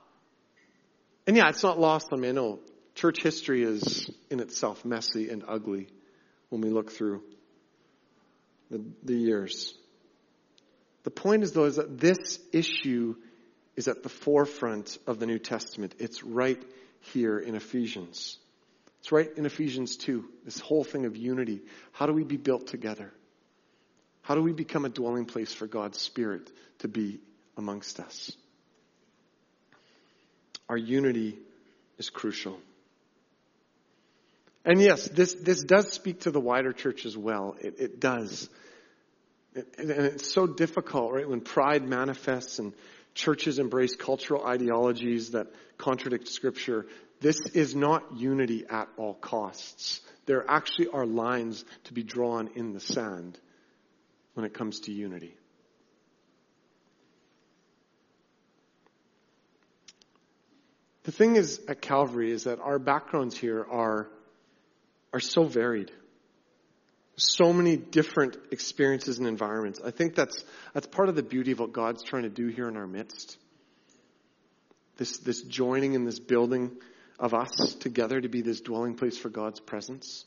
And 1.29 1.37
yeah, 1.37 1.51
it's 1.51 1.63
not 1.63 1.79
lost 1.79 2.09
on 2.11 2.23
me. 2.23 2.31
I 2.31 2.33
know 2.33 2.59
church 2.95 3.23
history 3.23 3.63
is 3.63 4.11
in 4.31 4.41
itself 4.41 4.87
messy 4.87 5.29
and 5.29 5.45
ugly 5.47 5.89
when 6.49 6.63
we 6.63 6.71
look 6.71 6.91
through 6.91 7.23
the, 8.71 8.83
the 9.03 9.15
years. 9.15 9.75
The 11.05 11.11
point 11.11 11.43
is 11.43 11.53
though 11.53 11.67
is 11.67 11.77
that 11.77 12.01
this 12.01 12.41
issue 12.51 13.15
is 13.77 13.89
at 13.89 14.03
the 14.03 14.09
forefront 14.09 14.97
of 15.07 15.19
the 15.21 15.27
New 15.27 15.39
Testament. 15.39 15.95
It's 15.99 16.25
right 16.25 16.63
here 17.13 17.39
in 17.39 17.55
Ephesians. 17.57 18.39
It's 19.01 19.13
right 19.13 19.29
in 19.37 19.45
Ephesians 19.45 19.97
2. 19.99 20.25
This 20.47 20.61
whole 20.61 20.83
thing 20.83 21.05
of 21.05 21.15
unity. 21.15 21.61
How 21.93 22.07
do 22.07 22.15
we 22.15 22.25
be 22.25 22.39
built 22.39 22.69
together? 22.69 23.13
How 24.23 24.35
do 24.35 24.43
we 24.43 24.55
become 24.55 24.87
a 24.87 24.89
dwelling 24.89 25.27
place 25.27 25.53
for 25.53 25.67
God's 25.67 25.99
Spirit 25.99 26.51
to 26.79 26.89
be 26.89 27.21
amongst 27.55 28.01
us? 28.01 28.33
Our 30.69 30.77
unity 30.77 31.39
is 31.99 32.11
crucial. 32.11 32.59
And 34.65 34.81
yes, 34.81 35.09
this, 35.09 35.35
this 35.35 35.63
does 35.63 35.91
speak 35.93 36.21
to 36.21 36.31
the 36.31 36.41
wider 36.41 36.73
church 36.73 37.07
as 37.07 37.17
well. 37.17 37.57
It, 37.61 37.77
it 37.79 38.01
does. 38.01 38.49
It, 39.55 39.67
and 39.79 39.91
it's 39.91 40.31
so 40.33 40.47
difficult, 40.47 41.13
right, 41.13 41.29
when 41.29 41.41
pride 41.41 41.83
manifests 41.83 42.59
and 42.59 42.75
churches 43.15 43.59
embrace 43.59 43.97
cultural 43.97 44.45
ideologies 44.45 45.31
that 45.31 45.47
contradict 45.79 46.29
scripture. 46.29 46.87
This 47.21 47.41
is 47.55 47.75
not 47.75 48.17
unity 48.17 48.65
at 48.69 48.89
all 48.97 49.15
costs. 49.15 50.01
There 50.27 50.45
actually 50.49 50.89
are 50.89 51.07
lines 51.07 51.65
to 51.85 51.95
be 51.95 52.03
drawn 52.03 52.51
in 52.55 52.75
the 52.75 52.81
sand 52.81 53.39
when 54.35 54.45
it 54.45 54.53
comes 54.53 54.81
to 54.81 54.93
unity. 54.93 55.35
The 61.09 61.13
thing 61.13 61.37
is 61.37 61.63
at 61.67 61.81
Calvary 61.81 62.33
is 62.33 62.45
that 62.45 62.61
our 62.61 62.79
backgrounds 62.79 63.35
here 63.35 63.65
are, 63.71 64.11
are 65.11 65.21
so 65.21 65.45
varied. 65.45 65.91
So 67.17 67.51
many 67.51 67.79
different 67.79 68.37
experiences 68.51 69.17
and 69.17 69.27
environments. 69.27 69.81
I 69.83 69.91
think 69.91 70.15
that's, 70.15 70.45
that's 70.75 70.87
part 70.87 71.09
of 71.09 71.15
the 71.15 71.23
beauty 71.23 71.53
of 71.53 71.61
what 71.61 71.73
God's 71.73 72.03
trying 72.03 72.25
to 72.25 72.29
do 72.29 72.49
here 72.49 72.69
in 72.69 72.77
our 72.77 72.87
midst. 72.87 73.39
This, 74.99 75.17
this 75.17 75.41
joining 75.41 75.97
and 75.97 76.07
this 76.07 76.19
building 76.19 76.77
of 77.19 77.33
us 77.33 77.75
together 77.81 78.21
to 78.21 78.29
be 78.29 78.43
this 78.43 78.61
dwelling 78.61 78.95
place 78.95 79.17
for 79.17 79.31
God's 79.31 79.61
presence. 79.61 80.27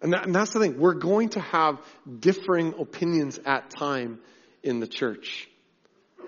And, 0.00 0.14
that, 0.14 0.24
and 0.24 0.34
that's 0.34 0.54
the 0.54 0.58
thing. 0.60 0.78
We're 0.78 0.94
going 0.94 1.28
to 1.30 1.40
have 1.40 1.78
differing 2.18 2.72
opinions 2.78 3.38
at 3.44 3.68
time 3.68 4.20
in 4.62 4.80
the 4.80 4.86
church. 4.86 5.50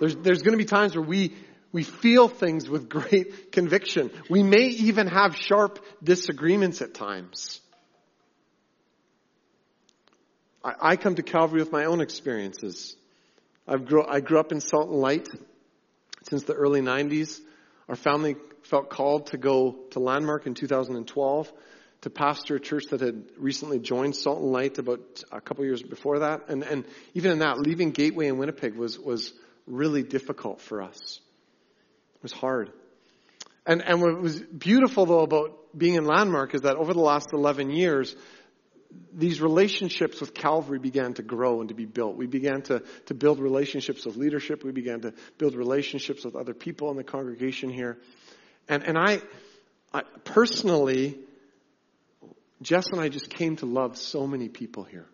There's, 0.01 0.17
there's 0.17 0.43
going 0.43 0.53
to 0.53 0.63
be 0.63 0.69
times 0.69 0.95
where 0.95 1.05
we, 1.05 1.35
we 1.73 1.83
feel 1.83 2.29
things 2.29 2.69
with 2.69 2.89
great 2.89 3.53
conviction. 3.53 4.11
We 4.31 4.43
may 4.43 4.69
even 4.69 5.07
have 5.07 5.37
sharp 5.37 5.85
disagreements 6.03 6.81
at 6.81 6.95
times. 6.95 7.61
I, 10.65 10.75
I 10.81 10.97
come 10.97 11.17
to 11.17 11.23
Calvary 11.23 11.61
with 11.61 11.73
my 11.73 11.85
own 11.85 12.01
experiences. 12.01 12.97
I 13.67 13.77
grew 13.77 14.03
up 14.03 14.53
in 14.53 14.61
Salt 14.61 14.89
and 14.89 14.99
Light 14.99 15.29
since 16.29 16.45
the 16.45 16.55
early 16.55 16.81
90s. 16.81 17.41
Our 17.89 17.97
family 17.97 18.37
felt 18.63 18.89
called 18.89 19.29
to 19.29 19.37
go 19.37 19.77
to 19.91 19.99
Landmark 19.99 20.47
in 20.47 20.55
2012 20.55 21.53
to 22.03 22.11
pastor 22.11 22.57
a 22.57 22.61
church 22.61 22.85
that 22.91 23.01
had 23.01 23.25
recently 23.37 23.79
joined 23.79 24.15
Salt 24.15 24.41
and 24.41 24.53
Light 24.53 24.79
about 24.79 25.23
a 25.33 25.41
couple 25.41 25.65
years 25.65 25.83
before 25.83 26.21
that. 26.21 26.49
And, 26.49 26.63
and 26.63 26.85
even 27.15 27.33
in 27.33 27.39
that, 27.41 27.59
leaving 27.59 27.91
Gateway 27.91 28.29
in 28.29 28.39
Winnipeg 28.39 28.75
was, 28.75 28.99
was 28.99 29.33
really 29.67 30.03
difficult 30.03 30.61
for 30.61 30.83
us. 30.83 31.21
It 32.19 32.23
was 32.23 32.33
hard. 32.33 32.73
And, 33.67 33.83
and 33.83 34.01
what 34.01 34.21
was 34.21 34.41
beautiful 34.41 35.07
though 35.07 35.21
about 35.21 35.77
being 35.77 35.95
in 35.95 36.05
Landmark 36.05 36.55
is 36.55 36.63
that 36.63 36.77
over 36.77 36.95
the 36.95 37.01
last 37.01 37.29
11 37.33 37.71
years, 37.71 38.17
these 39.13 39.41
relationships 39.41 40.21
with 40.21 40.33
Calvary 40.35 40.79
began 40.79 41.15
to 41.15 41.23
grow 41.23 41.61
and 41.61 41.69
to 41.69 41.75
be 41.75 41.85
built. 41.85 42.17
We 42.17 42.27
began 42.27 42.63
to, 42.63 42.83
to 43.07 43.15
build 43.15 43.39
relationships 43.39 44.07
with 44.07 44.17
leadership. 44.17 44.65
We 44.65 44.73
began 44.73 45.03
to 45.03 45.13
build 45.37 45.55
relationships 45.55 46.25
with 46.25 46.35
other 46.35 46.55
people 46.55 46.91
in 46.91 46.97
the 46.97 47.05
congregation 47.05 47.71
here. 47.71 47.99
And, 48.69 48.83
and 48.83 48.97
I, 48.97 49.21
I 49.93 50.03
personally, 50.25 51.19
Jess 52.63 52.87
and 52.91 53.01
I 53.01 53.09
just 53.09 53.31
came 53.31 53.57
to 53.57 53.67
love 53.67 53.99
so 53.99 54.27
many 54.27 54.49
people 54.49 54.85
here. 54.85 55.07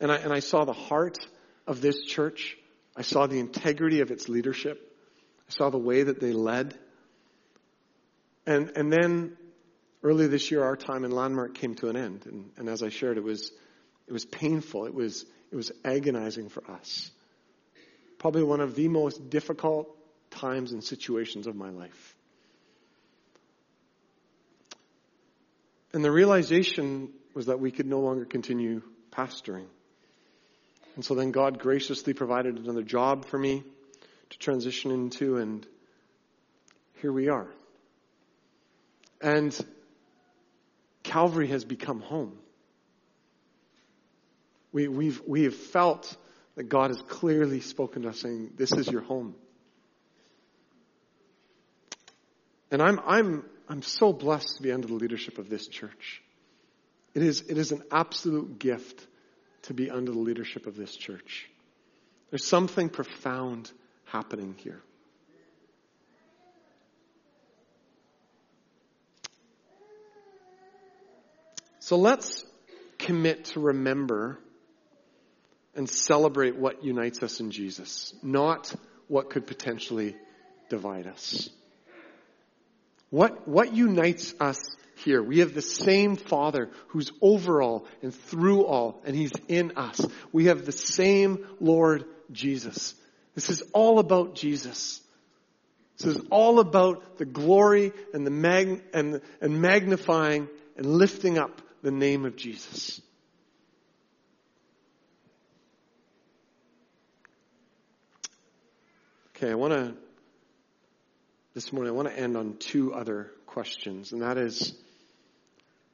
And 0.00 0.12
I, 0.12 0.16
and 0.16 0.32
I 0.32 0.40
saw 0.40 0.64
the 0.64 0.72
heart 0.72 1.18
of 1.66 1.80
this 1.80 2.02
church. 2.02 2.56
I 2.96 3.02
saw 3.02 3.26
the 3.26 3.38
integrity 3.38 4.00
of 4.00 4.10
its 4.10 4.28
leadership. 4.28 4.91
Saw 5.52 5.68
the 5.68 5.78
way 5.78 6.02
that 6.02 6.18
they 6.18 6.32
led. 6.32 6.78
And, 8.46 8.72
and 8.74 8.90
then 8.90 9.36
early 10.02 10.26
this 10.26 10.50
year, 10.50 10.64
our 10.64 10.76
time 10.76 11.04
in 11.04 11.10
Landmark 11.10 11.54
came 11.54 11.74
to 11.76 11.90
an 11.90 11.96
end. 11.96 12.24
And, 12.24 12.50
and 12.56 12.68
as 12.70 12.82
I 12.82 12.88
shared, 12.88 13.18
it 13.18 13.22
was, 13.22 13.52
it 14.06 14.12
was 14.12 14.24
painful. 14.24 14.86
It 14.86 14.94
was, 14.94 15.26
it 15.50 15.56
was 15.56 15.70
agonizing 15.84 16.48
for 16.48 16.62
us. 16.70 17.10
Probably 18.18 18.42
one 18.42 18.60
of 18.60 18.74
the 18.74 18.88
most 18.88 19.28
difficult 19.28 19.94
times 20.30 20.72
and 20.72 20.82
situations 20.82 21.46
of 21.46 21.54
my 21.54 21.68
life. 21.68 22.16
And 25.92 26.02
the 26.02 26.10
realization 26.10 27.10
was 27.34 27.46
that 27.46 27.60
we 27.60 27.70
could 27.70 27.86
no 27.86 28.00
longer 28.00 28.24
continue 28.24 28.80
pastoring. 29.10 29.66
And 30.94 31.04
so 31.04 31.14
then 31.14 31.30
God 31.30 31.58
graciously 31.58 32.14
provided 32.14 32.56
another 32.56 32.82
job 32.82 33.26
for 33.26 33.38
me 33.38 33.64
to 34.32 34.38
transition 34.38 34.90
into, 34.90 35.36
and 35.36 35.66
here 37.00 37.12
we 37.12 37.28
are. 37.28 37.48
And 39.20 39.58
Calvary 41.02 41.48
has 41.48 41.64
become 41.64 42.00
home. 42.00 42.38
We, 44.72 44.88
we've, 44.88 45.20
we 45.26 45.44
have 45.44 45.54
felt 45.54 46.16
that 46.54 46.64
God 46.64 46.90
has 46.90 47.02
clearly 47.02 47.60
spoken 47.60 48.02
to 48.02 48.08
us 48.08 48.20
saying, 48.20 48.52
This 48.56 48.72
is 48.72 48.88
your 48.88 49.02
home. 49.02 49.34
And 52.70 52.80
I'm, 52.80 53.00
I'm, 53.06 53.44
I'm 53.68 53.82
so 53.82 54.14
blessed 54.14 54.56
to 54.56 54.62
be 54.62 54.72
under 54.72 54.88
the 54.88 54.94
leadership 54.94 55.36
of 55.36 55.50
this 55.50 55.68
church. 55.68 56.22
It 57.14 57.22
is, 57.22 57.42
it 57.50 57.58
is 57.58 57.72
an 57.72 57.82
absolute 57.90 58.58
gift 58.58 59.06
to 59.62 59.74
be 59.74 59.90
under 59.90 60.10
the 60.10 60.18
leadership 60.18 60.66
of 60.66 60.74
this 60.74 60.96
church. 60.96 61.50
There's 62.30 62.46
something 62.46 62.88
profound 62.88 63.70
happening 64.12 64.54
here. 64.58 64.82
So 71.80 71.96
let's 71.96 72.44
commit 72.98 73.46
to 73.46 73.60
remember 73.60 74.38
and 75.74 75.88
celebrate 75.88 76.56
what 76.56 76.84
unites 76.84 77.22
us 77.22 77.40
in 77.40 77.50
Jesus, 77.50 78.14
not 78.22 78.72
what 79.08 79.30
could 79.30 79.46
potentially 79.46 80.14
divide 80.68 81.06
us. 81.06 81.48
What, 83.08 83.48
what 83.48 83.74
unites 83.74 84.34
us 84.38 84.58
here? 84.96 85.22
We 85.22 85.40
have 85.40 85.54
the 85.54 85.62
same 85.62 86.16
Father 86.16 86.70
who's 86.88 87.10
over 87.20 87.62
all 87.62 87.86
and 88.02 88.14
through 88.14 88.64
all, 88.64 89.02
and 89.04 89.16
He's 89.16 89.32
in 89.48 89.72
us. 89.76 90.06
We 90.32 90.46
have 90.46 90.64
the 90.64 90.72
same 90.72 91.46
Lord 91.60 92.04
Jesus. 92.30 92.94
This 93.34 93.50
is 93.50 93.62
all 93.72 93.98
about 93.98 94.34
Jesus. 94.34 95.00
This 95.98 96.16
is 96.16 96.22
all 96.30 96.58
about 96.58 97.18
the 97.18 97.24
glory 97.24 97.92
and 98.12 98.26
the 98.26 98.30
mag- 98.30 98.82
and, 98.92 99.20
and 99.40 99.60
magnifying 99.60 100.48
and 100.76 100.86
lifting 100.86 101.38
up 101.38 101.62
the 101.82 101.90
name 101.90 102.24
of 102.24 102.36
Jesus. 102.36 103.00
Okay, 109.36 109.50
I 109.50 109.54
want 109.54 109.72
to 109.72 109.94
this 111.54 111.72
morning, 111.72 111.92
I 111.92 111.96
want 111.96 112.08
to 112.08 112.18
end 112.18 112.36
on 112.36 112.56
two 112.58 112.94
other 112.94 113.30
questions, 113.46 114.12
and 114.12 114.22
that 114.22 114.38
is 114.38 114.74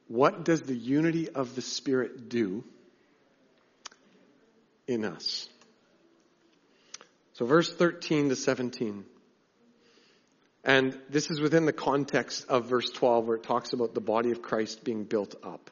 what 0.07 0.45
does 0.45 0.61
the 0.61 0.75
unity 0.75 1.29
of 1.29 1.55
the 1.55 1.61
Spirit 1.61 2.29
do 2.29 2.63
in 4.87 5.03
us? 5.03 5.49
So, 7.39 7.45
verse 7.45 7.71
13 7.71 8.27
to 8.27 8.35
17. 8.35 9.05
And 10.65 10.99
this 11.09 11.31
is 11.31 11.39
within 11.39 11.65
the 11.65 11.71
context 11.71 12.45
of 12.49 12.65
verse 12.65 12.89
12 12.89 13.27
where 13.27 13.37
it 13.37 13.43
talks 13.43 13.71
about 13.71 13.93
the 13.93 14.01
body 14.01 14.31
of 14.31 14.41
Christ 14.41 14.83
being 14.83 15.05
built 15.05 15.35
up. 15.41 15.71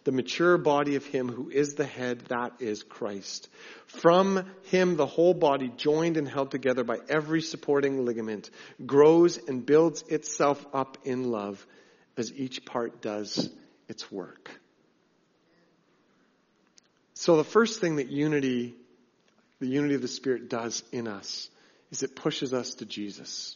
the 0.03 0.11
mature 0.11 0.57
body 0.57 0.95
of 0.95 1.05
him 1.05 1.29
who 1.29 1.49
is 1.49 1.75
the 1.75 1.85
head, 1.85 2.19
that 2.29 2.53
is 2.59 2.83
Christ. 2.83 3.49
From 3.85 4.45
him, 4.63 4.95
the 4.95 5.05
whole 5.05 5.33
body, 5.33 5.71
joined 5.75 6.17
and 6.17 6.27
held 6.27 6.51
together 6.51 6.83
by 6.83 6.97
every 7.07 7.41
supporting 7.41 8.05
ligament, 8.05 8.49
grows 8.85 9.37
and 9.37 9.65
builds 9.65 10.01
itself 10.03 10.65
up 10.73 10.97
in 11.03 11.31
love 11.31 11.65
as 12.17 12.33
each 12.33 12.65
part 12.65 13.01
does 13.01 13.49
its 13.87 14.11
work. 14.11 14.49
So 17.13 17.37
the 17.37 17.43
first 17.43 17.79
thing 17.79 17.97
that 17.97 18.09
unity, 18.09 18.75
the 19.59 19.67
unity 19.67 19.93
of 19.93 20.01
the 20.01 20.07
Spirit 20.07 20.49
does 20.49 20.83
in 20.91 21.07
us 21.07 21.49
is 21.91 22.01
it 22.01 22.15
pushes 22.15 22.53
us 22.53 22.75
to 22.75 22.85
Jesus. 22.85 23.55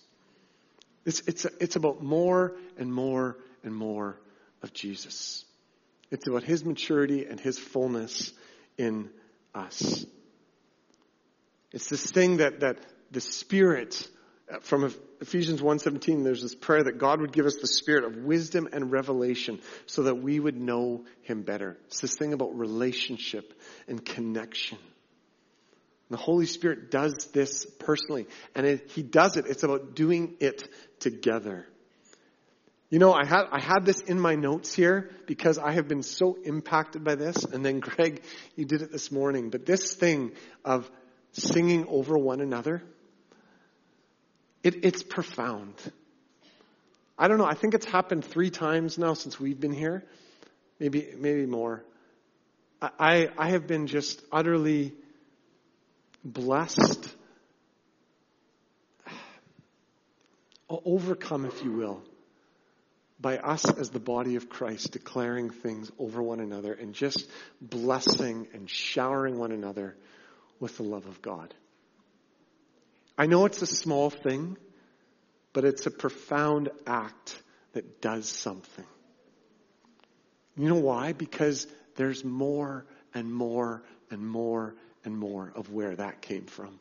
It's, 1.06 1.22
it's, 1.22 1.46
it's 1.60 1.76
about 1.76 2.04
more 2.04 2.56
and 2.78 2.94
more 2.94 3.38
and 3.64 3.74
more 3.74 4.20
of 4.62 4.74
Jesus. 4.74 5.45
It's 6.16 6.28
about 6.28 6.44
His 6.44 6.64
maturity 6.64 7.26
and 7.26 7.38
His 7.38 7.60
fullness 7.60 8.32
in 8.78 9.10
us. 9.54 10.06
It's 11.74 11.90
this 11.90 12.10
thing 12.10 12.38
that, 12.38 12.62
that 12.62 12.78
the 13.12 13.20
Spirit, 13.20 14.08
uh, 14.50 14.60
from 14.62 14.94
Ephesians 15.20 15.62
1.17, 15.62 16.24
there's 16.24 16.42
this 16.42 16.56
prayer 16.56 16.84
that 16.84 17.00
God 17.00 17.20
would 17.20 17.34
give 17.34 17.46
us 17.46 17.58
the 17.58 17.68
Spirit 17.68 18.06
of 18.06 18.16
wisdom 18.24 18.70
and 18.72 18.94
revelation 18.94 19.60
so 19.88 20.04
that 20.04 20.16
we 20.16 20.40
would 20.40 20.56
know 20.56 21.04
Him 21.24 21.42
better. 21.42 21.78
It's 21.88 22.00
this 22.00 22.16
thing 22.16 22.32
about 22.32 22.58
relationship 22.58 23.54
and 23.90 24.04
connection. 24.04 24.78
The 26.10 26.16
Holy 26.16 26.46
Spirit 26.46 26.92
does 26.92 27.28
this 27.34 27.66
personally, 27.66 28.28
and 28.56 28.66
it, 28.66 28.90
He 28.92 29.04
does 29.04 29.36
it. 29.36 29.48
It's 29.48 29.64
about 29.64 29.96
doing 29.96 30.38
it 30.40 30.66
together. 31.00 31.68
You 32.90 33.00
know, 33.00 33.14
I 33.14 33.26
had, 33.26 33.46
I 33.52 33.60
had 33.60 33.86
this 33.86 34.02
in 34.02 34.20
my 34.20 34.36
notes 34.36 34.74
here 34.74 35.10
because 35.26 35.58
I 35.58 35.72
have 35.72 35.88
been 35.88 36.04
so 36.04 36.38
impacted 36.44 37.04
by 37.04 37.16
this. 37.16 37.44
And 37.44 37.66
then 37.66 37.80
Greg, 37.82 38.24
you 38.56 38.66
did 38.66 38.82
it 38.82 38.92
this 38.92 39.12
morning. 39.12 39.50
But 39.50 39.66
this 39.66 39.94
thing 39.96 40.34
of 40.64 40.90
singing 41.32 41.88
over 41.88 42.18
one 42.18 42.42
another, 42.42 42.84
it, 44.64 44.86
it's 44.86 45.04
profound. 45.04 45.74
I 47.18 47.28
don't 47.28 47.38
know. 47.38 47.46
I 47.46 47.54
think 47.54 47.74
it's 47.74 47.86
happened 47.86 48.26
three 48.26 48.50
times 48.50 48.98
now 48.98 49.14
since 49.14 49.40
we've 49.40 49.60
been 49.60 49.74
here. 49.74 50.04
Maybe, 50.80 51.08
maybe 51.18 51.46
more. 51.46 51.84
I, 52.82 53.30
I 53.38 53.50
have 53.50 53.68
been 53.68 53.88
just 53.88 54.22
utterly 54.32 54.94
blessed, 56.24 57.16
overcome, 60.70 61.46
if 61.46 61.64
you 61.64 61.72
will, 61.72 62.02
by 63.20 63.38
us 63.38 63.66
as 63.66 63.90
the 63.90 64.00
body 64.00 64.36
of 64.36 64.50
Christ 64.50 64.92
declaring 64.92 65.50
things 65.50 65.92
over 65.98 66.22
one 66.22 66.40
another 66.40 66.74
and 66.74 66.94
just 66.94 67.30
blessing 67.62 68.48
and 68.54 68.70
showering 68.70 69.38
one 69.38 69.52
another 69.52 69.96
with 70.60 70.78
the 70.78 70.84
love 70.84 71.06
of 71.06 71.22
God. 71.22 71.54
I 73.18 73.28
know 73.28 73.46
it's 73.46 73.62
a 73.62 73.68
small 73.68 74.10
thing, 74.10 74.58
but 75.54 75.64
it's 75.64 75.86
a 75.86 75.92
profound 75.92 76.70
act 76.86 77.42
that 77.74 78.02
does 78.02 78.28
something. 78.28 78.86
You 80.58 80.70
know 80.70 80.76
why? 80.76 81.14
Because 81.14 81.68
there's 81.96 82.24
more 82.24 82.86
and 83.14 83.34
more 83.34 83.84
and 84.12 84.28
more 84.28 84.76
and 85.04 85.18
more 85.18 85.52
of 85.56 85.72
where 85.72 85.96
that 85.96 86.22
came 86.22 86.46
from. 86.46 86.80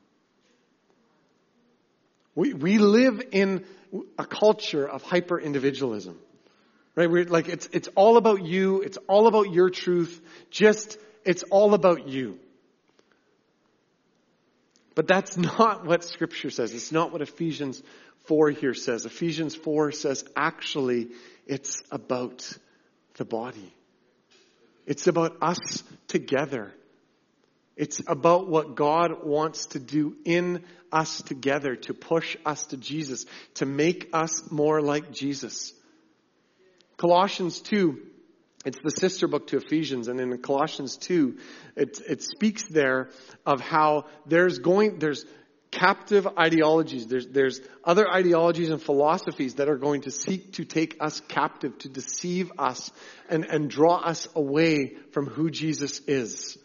We, 2.34 2.52
we 2.52 2.78
live 2.78 3.22
in 3.32 3.64
a 4.18 4.26
culture 4.26 4.88
of 4.88 5.02
hyper 5.02 5.38
individualism. 5.38 6.18
Right? 6.96 7.10
We're 7.10 7.24
like, 7.24 7.48
it's, 7.48 7.68
it's 7.72 7.88
all 7.94 8.16
about 8.16 8.44
you. 8.44 8.82
It's 8.82 8.98
all 9.08 9.26
about 9.26 9.52
your 9.52 9.70
truth. 9.70 10.20
Just, 10.50 10.98
it's 11.24 11.42
all 11.44 11.74
about 11.74 12.08
you. 12.08 12.38
But 14.94 15.08
that's 15.08 15.36
not 15.58 15.84
what 15.84 16.04
scripture 16.04 16.50
says. 16.50 16.72
It's 16.72 16.92
not 16.92 17.12
what 17.12 17.22
Ephesians 17.22 17.82
4 18.26 18.50
here 18.50 18.74
says. 18.74 19.04
Ephesians 19.04 19.54
4 19.54 19.92
says 19.92 20.24
actually 20.36 21.08
it's 21.46 21.82
about 21.90 22.50
the 23.14 23.24
body. 23.24 23.72
It's 24.86 25.06
about 25.06 25.36
us 25.40 25.82
together. 26.08 26.72
It's 27.76 28.00
about 28.06 28.48
what 28.48 28.76
God 28.76 29.24
wants 29.24 29.66
to 29.66 29.80
do 29.80 30.16
in 30.24 30.64
us 30.92 31.22
together 31.22 31.74
to 31.74 31.94
push 31.94 32.36
us 32.46 32.66
to 32.66 32.76
Jesus, 32.76 33.26
to 33.54 33.66
make 33.66 34.10
us 34.12 34.50
more 34.50 34.80
like 34.80 35.10
Jesus. 35.10 35.72
Colossians 36.96 37.60
2, 37.60 38.00
it's 38.64 38.78
the 38.80 38.90
sister 38.90 39.26
book 39.26 39.48
to 39.48 39.56
Ephesians, 39.56 40.06
and 40.06 40.20
in 40.20 40.38
Colossians 40.38 40.96
2, 40.98 41.36
it, 41.76 42.00
it 42.08 42.22
speaks 42.22 42.64
there 42.68 43.10
of 43.44 43.60
how 43.60 44.06
there's 44.26 44.60
going, 44.60 45.00
there's 45.00 45.24
captive 45.72 46.28
ideologies. 46.38 47.08
There's, 47.08 47.26
there's 47.26 47.60
other 47.82 48.08
ideologies 48.08 48.70
and 48.70 48.80
philosophies 48.80 49.54
that 49.54 49.68
are 49.68 49.76
going 49.76 50.02
to 50.02 50.12
seek 50.12 50.52
to 50.52 50.64
take 50.64 50.96
us 51.00 51.20
captive, 51.26 51.76
to 51.78 51.88
deceive 51.88 52.52
us, 52.58 52.92
and, 53.28 53.44
and 53.44 53.68
draw 53.68 53.96
us 53.96 54.28
away 54.36 54.94
from 55.10 55.26
who 55.26 55.50
Jesus 55.50 56.00
is. 56.06 56.56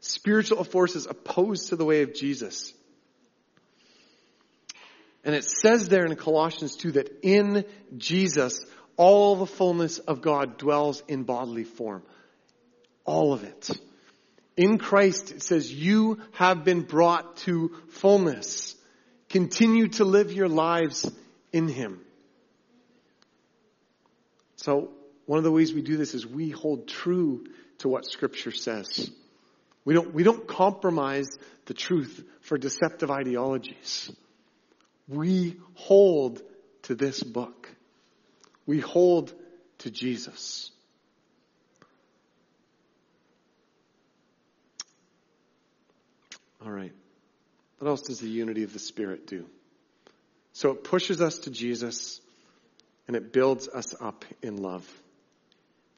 Spiritual 0.00 0.64
forces 0.64 1.06
opposed 1.06 1.68
to 1.68 1.76
the 1.76 1.84
way 1.84 2.02
of 2.02 2.14
Jesus. 2.14 2.72
And 5.24 5.34
it 5.34 5.44
says 5.44 5.88
there 5.88 6.06
in 6.06 6.16
Colossians 6.16 6.76
2 6.76 6.92
that 6.92 7.18
in 7.22 7.64
Jesus, 7.98 8.64
all 8.96 9.36
the 9.36 9.46
fullness 9.46 9.98
of 9.98 10.22
God 10.22 10.56
dwells 10.56 11.02
in 11.06 11.24
bodily 11.24 11.64
form. 11.64 12.02
All 13.04 13.34
of 13.34 13.44
it. 13.44 13.70
In 14.56 14.78
Christ, 14.78 15.30
it 15.30 15.42
says, 15.42 15.72
you 15.72 16.20
have 16.32 16.64
been 16.64 16.82
brought 16.82 17.36
to 17.38 17.76
fullness. 17.88 18.74
Continue 19.28 19.88
to 19.88 20.04
live 20.04 20.32
your 20.32 20.48
lives 20.48 21.10
in 21.52 21.68
Him. 21.68 22.00
So, 24.56 24.90
one 25.26 25.38
of 25.38 25.44
the 25.44 25.52
ways 25.52 25.72
we 25.72 25.82
do 25.82 25.96
this 25.96 26.14
is 26.14 26.26
we 26.26 26.50
hold 26.50 26.88
true 26.88 27.46
to 27.78 27.88
what 27.88 28.04
Scripture 28.04 28.50
says. 28.50 29.10
We 29.84 29.94
don't, 29.94 30.12
we 30.12 30.22
don't 30.22 30.46
compromise 30.46 31.28
the 31.66 31.74
truth 31.74 32.22
for 32.42 32.58
deceptive 32.58 33.10
ideologies. 33.10 34.10
We 35.08 35.56
hold 35.74 36.42
to 36.82 36.94
this 36.94 37.22
book. 37.22 37.68
We 38.66 38.80
hold 38.80 39.32
to 39.78 39.90
Jesus. 39.90 40.70
All 46.64 46.70
right. 46.70 46.92
What 47.78 47.88
else 47.88 48.02
does 48.02 48.20
the 48.20 48.28
unity 48.28 48.62
of 48.62 48.72
the 48.72 48.78
Spirit 48.78 49.26
do? 49.26 49.46
So 50.52 50.72
it 50.72 50.84
pushes 50.84 51.20
us 51.20 51.38
to 51.40 51.50
Jesus 51.50 52.20
and 53.06 53.16
it 53.16 53.32
builds 53.32 53.68
us 53.68 53.94
up 54.00 54.24
in 54.42 54.58
love. 54.58 54.86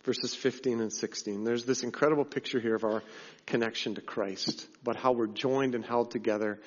Verses 0.04 0.34
15 0.34 0.80
and 0.80 0.92
16. 0.92 1.44
There's 1.44 1.64
this 1.64 1.82
incredible 1.82 2.24
picture 2.24 2.58
here 2.58 2.74
of 2.74 2.84
our 2.84 3.02
connection 3.46 3.94
to 3.94 4.00
Christ, 4.00 4.66
about 4.82 4.96
how 4.96 5.12
we're 5.12 5.28
joined 5.28 5.74
and 5.74 5.84
held 5.84 6.10
together 6.10 6.58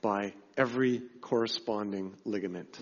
by 0.00 0.32
every 0.56 1.02
corresponding 1.20 2.14
ligament. 2.24 2.76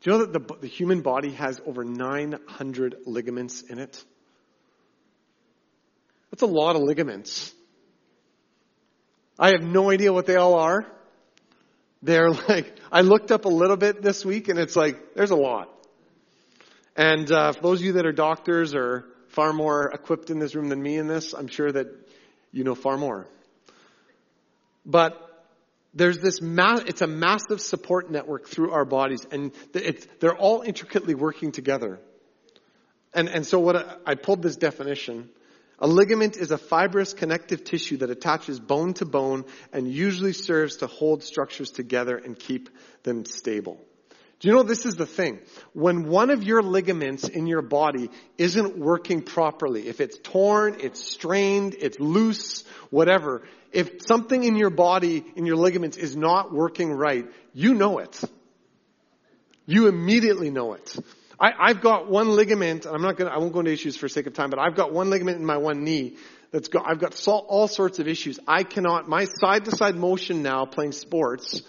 Do 0.00 0.10
you 0.10 0.18
know 0.18 0.26
that 0.26 0.32
the, 0.32 0.54
the 0.62 0.66
human 0.66 1.02
body 1.02 1.32
has 1.32 1.60
over 1.64 1.84
900 1.84 2.96
ligaments 3.06 3.62
in 3.62 3.78
it? 3.78 4.04
That's 6.30 6.42
a 6.42 6.46
lot 6.46 6.76
of 6.76 6.82
ligaments. 6.82 7.52
I 9.38 9.50
have 9.50 9.62
no 9.62 9.90
idea 9.90 10.12
what 10.12 10.26
they 10.26 10.36
all 10.36 10.54
are. 10.54 10.86
They're 12.02 12.30
like, 12.48 12.74
I 12.90 13.02
looked 13.02 13.30
up 13.30 13.44
a 13.44 13.48
little 13.48 13.76
bit 13.76 14.02
this 14.02 14.24
week 14.24 14.48
and 14.48 14.58
it's 14.58 14.76
like, 14.76 15.14
there's 15.14 15.30
a 15.30 15.36
lot. 15.36 15.72
And 16.96 17.30
uh, 17.30 17.52
for 17.52 17.60
those 17.60 17.80
of 17.80 17.86
you 17.86 17.92
that 17.92 18.06
are 18.06 18.12
doctors 18.12 18.74
or 18.74 19.04
far 19.28 19.52
more 19.52 19.90
equipped 19.92 20.30
in 20.30 20.38
this 20.38 20.54
room 20.54 20.68
than 20.68 20.82
me 20.82 20.96
in 20.96 21.08
this, 21.08 21.34
I'm 21.34 21.48
sure 21.48 21.70
that 21.70 21.88
you 22.52 22.64
know 22.64 22.74
far 22.74 22.96
more. 22.96 23.26
But 24.84 25.22
there's 25.92 26.18
this 26.18 26.40
ma- 26.40 26.80
it's 26.86 27.02
a 27.02 27.06
massive 27.06 27.60
support 27.60 28.10
network 28.10 28.48
through 28.48 28.72
our 28.72 28.84
bodies 28.84 29.26
and 29.30 29.52
they're 30.20 30.36
all 30.36 30.62
intricately 30.62 31.14
working 31.14 31.52
together. 31.52 31.98
And, 33.12 33.28
and 33.28 33.46
so 33.46 33.58
what 33.58 33.76
I, 33.76 33.96
I 34.06 34.14
pulled 34.14 34.42
this 34.42 34.56
definition 34.56 35.30
a 35.78 35.86
ligament 35.86 36.38
is 36.38 36.52
a 36.52 36.58
fibrous 36.58 37.12
connective 37.12 37.62
tissue 37.62 37.98
that 37.98 38.08
attaches 38.08 38.58
bone 38.58 38.94
to 38.94 39.04
bone 39.04 39.44
and 39.72 39.86
usually 39.86 40.32
serves 40.32 40.76
to 40.78 40.86
hold 40.86 41.22
structures 41.22 41.70
together 41.70 42.16
and 42.16 42.38
keep 42.38 42.70
them 43.02 43.26
stable. 43.26 43.78
Do 44.38 44.48
you 44.48 44.54
know 44.54 44.62
this 44.62 44.84
is 44.84 44.96
the 44.96 45.06
thing? 45.06 45.38
When 45.72 46.08
one 46.08 46.30
of 46.30 46.42
your 46.42 46.62
ligaments 46.62 47.26
in 47.26 47.46
your 47.46 47.62
body 47.62 48.10
isn't 48.36 48.76
working 48.76 49.22
properly, 49.22 49.88
if 49.88 50.00
it's 50.00 50.18
torn, 50.18 50.76
it's 50.80 51.02
strained, 51.02 51.74
it's 51.78 51.98
loose, 51.98 52.64
whatever, 52.90 53.42
if 53.72 54.02
something 54.06 54.44
in 54.44 54.56
your 54.56 54.70
body, 54.70 55.24
in 55.36 55.46
your 55.46 55.56
ligaments 55.56 55.96
is 55.96 56.16
not 56.16 56.52
working 56.52 56.92
right, 56.92 57.26
you 57.54 57.74
know 57.74 57.98
it. 57.98 58.20
You 59.64 59.88
immediately 59.88 60.50
know 60.50 60.74
it. 60.74 60.96
I, 61.38 61.68
have 61.68 61.80
got 61.80 62.08
one 62.08 62.30
ligament, 62.30 62.86
and 62.86 62.94
I'm 62.94 63.02
not 63.02 63.16
gonna, 63.16 63.30
I 63.30 63.38
won't 63.38 63.52
go 63.52 63.60
into 63.60 63.72
issues 63.72 63.96
for 63.96 64.08
sake 64.08 64.26
of 64.26 64.34
time, 64.34 64.50
but 64.50 64.58
I've 64.58 64.74
got 64.74 64.92
one 64.92 65.10
ligament 65.10 65.38
in 65.38 65.44
my 65.44 65.58
one 65.58 65.84
knee 65.84 66.16
that's 66.50 66.68
got, 66.68 66.88
I've 66.88 66.98
got 66.98 67.26
all 67.26 67.68
sorts 67.68 67.98
of 67.98 68.08
issues. 68.08 68.38
I 68.46 68.62
cannot, 68.62 69.08
my 69.08 69.26
side 69.26 69.64
to 69.66 69.70
side 69.70 69.96
motion 69.96 70.42
now 70.42 70.64
playing 70.64 70.92
sports 70.92 71.62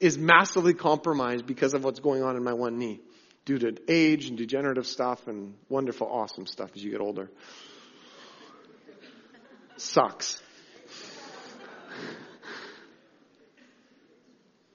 is 0.00 0.18
massively 0.18 0.74
compromised 0.74 1.46
because 1.46 1.74
of 1.74 1.84
what's 1.84 2.00
going 2.00 2.22
on 2.22 2.36
in 2.36 2.44
my 2.44 2.52
one 2.52 2.78
knee 2.78 3.00
due 3.44 3.58
to 3.58 3.76
age 3.88 4.28
and 4.28 4.36
degenerative 4.36 4.86
stuff 4.86 5.26
and 5.28 5.54
wonderful, 5.68 6.06
awesome 6.06 6.46
stuff 6.46 6.70
as 6.74 6.82
you 6.82 6.90
get 6.90 7.00
older. 7.00 7.30
Sucks. 9.76 10.42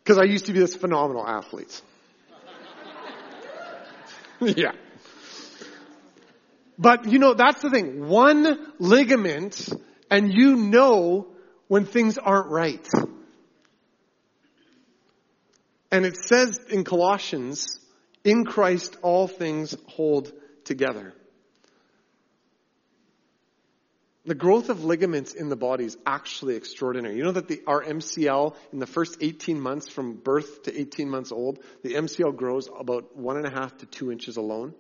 Because 0.04 0.18
I 0.18 0.24
used 0.24 0.48
to 0.48 0.52
be 0.52 0.58
this 0.58 0.76
phenomenal 0.76 1.26
athlete. 1.26 1.80
yeah. 4.42 4.72
But 6.80 7.06
you 7.06 7.20
know, 7.20 7.36
that's 7.36 7.62
the 7.62 7.70
thing. 7.70 8.08
One 8.08 8.74
ligament 8.80 9.70
and 10.10 10.34
you 10.34 10.56
know 10.56 11.28
when 11.68 11.86
things 11.86 12.18
aren't 12.18 12.50
right. 12.50 12.86
And 15.92 16.06
it 16.06 16.18
says 16.18 16.58
in 16.70 16.84
Colossians, 16.84 17.80
in 18.24 18.46
Christ 18.46 18.96
all 19.02 19.28
things 19.28 19.76
hold 19.88 20.32
together. 20.64 21.14
The 24.24 24.36
growth 24.36 24.70
of 24.70 24.84
ligaments 24.84 25.34
in 25.34 25.50
the 25.50 25.56
body 25.56 25.86
is 25.86 25.98
actually 26.06 26.56
extraordinary. 26.56 27.18
You 27.18 27.24
know 27.24 27.32
that 27.32 27.48
the, 27.48 27.64
our 27.66 27.84
MCL 27.84 28.56
in 28.72 28.78
the 28.78 28.86
first 28.86 29.18
18 29.20 29.60
months 29.60 29.90
from 29.90 30.14
birth 30.14 30.64
to 30.64 30.80
18 30.80 31.10
months 31.10 31.32
old, 31.32 31.60
the 31.84 31.96
MCL 31.96 32.36
grows 32.36 32.70
about 32.80 33.18
one 33.18 33.38
and 33.38 33.48
a 33.48 33.50
half 33.50 33.76
to 33.80 33.88
two 33.88 34.12
inches 34.12 34.38
alone. 34.38 34.76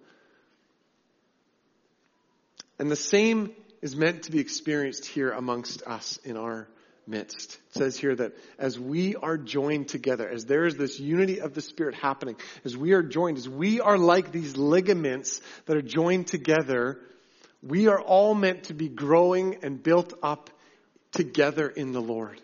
And 2.77 2.89
the 2.89 2.95
same 2.95 3.51
is 3.81 3.95
meant 3.95 4.23
to 4.23 4.31
be 4.31 4.39
experienced 4.39 5.07
here 5.07 5.31
amongst 5.31 5.81
us 5.83 6.17
in 6.23 6.37
our 6.37 6.67
midst. 7.07 7.57
It 7.69 7.79
says 7.79 7.97
here 7.97 8.15
that 8.15 8.33
as 8.57 8.79
we 8.79 9.15
are 9.15 9.37
joined 9.37 9.89
together, 9.89 10.29
as 10.29 10.45
there 10.45 10.65
is 10.65 10.75
this 10.75 10.99
unity 10.99 11.39
of 11.39 11.53
the 11.53 11.61
Spirit 11.61 11.95
happening, 11.95 12.35
as 12.63 12.75
we 12.75 12.93
are 12.93 13.03
joined, 13.03 13.37
as 13.37 13.49
we 13.49 13.81
are 13.81 13.97
like 13.97 14.31
these 14.31 14.57
ligaments 14.57 15.41
that 15.65 15.77
are 15.77 15.81
joined 15.81 16.27
together, 16.27 16.99
we 17.63 17.87
are 17.87 17.99
all 17.99 18.33
meant 18.33 18.65
to 18.65 18.73
be 18.73 18.89
growing 18.89 19.59
and 19.63 19.81
built 19.81 20.13
up 20.23 20.49
together 21.11 21.67
in 21.67 21.91
the 21.91 22.01
Lord. 22.01 22.41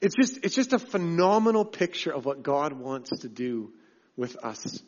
It's 0.00 0.14
just, 0.14 0.44
it's 0.44 0.54
just 0.54 0.72
a 0.72 0.78
phenomenal 0.78 1.64
picture 1.64 2.12
of 2.12 2.24
what 2.24 2.42
God 2.42 2.72
wants 2.72 3.10
to 3.20 3.28
do 3.28 3.72
with 4.16 4.36
us 4.44 4.80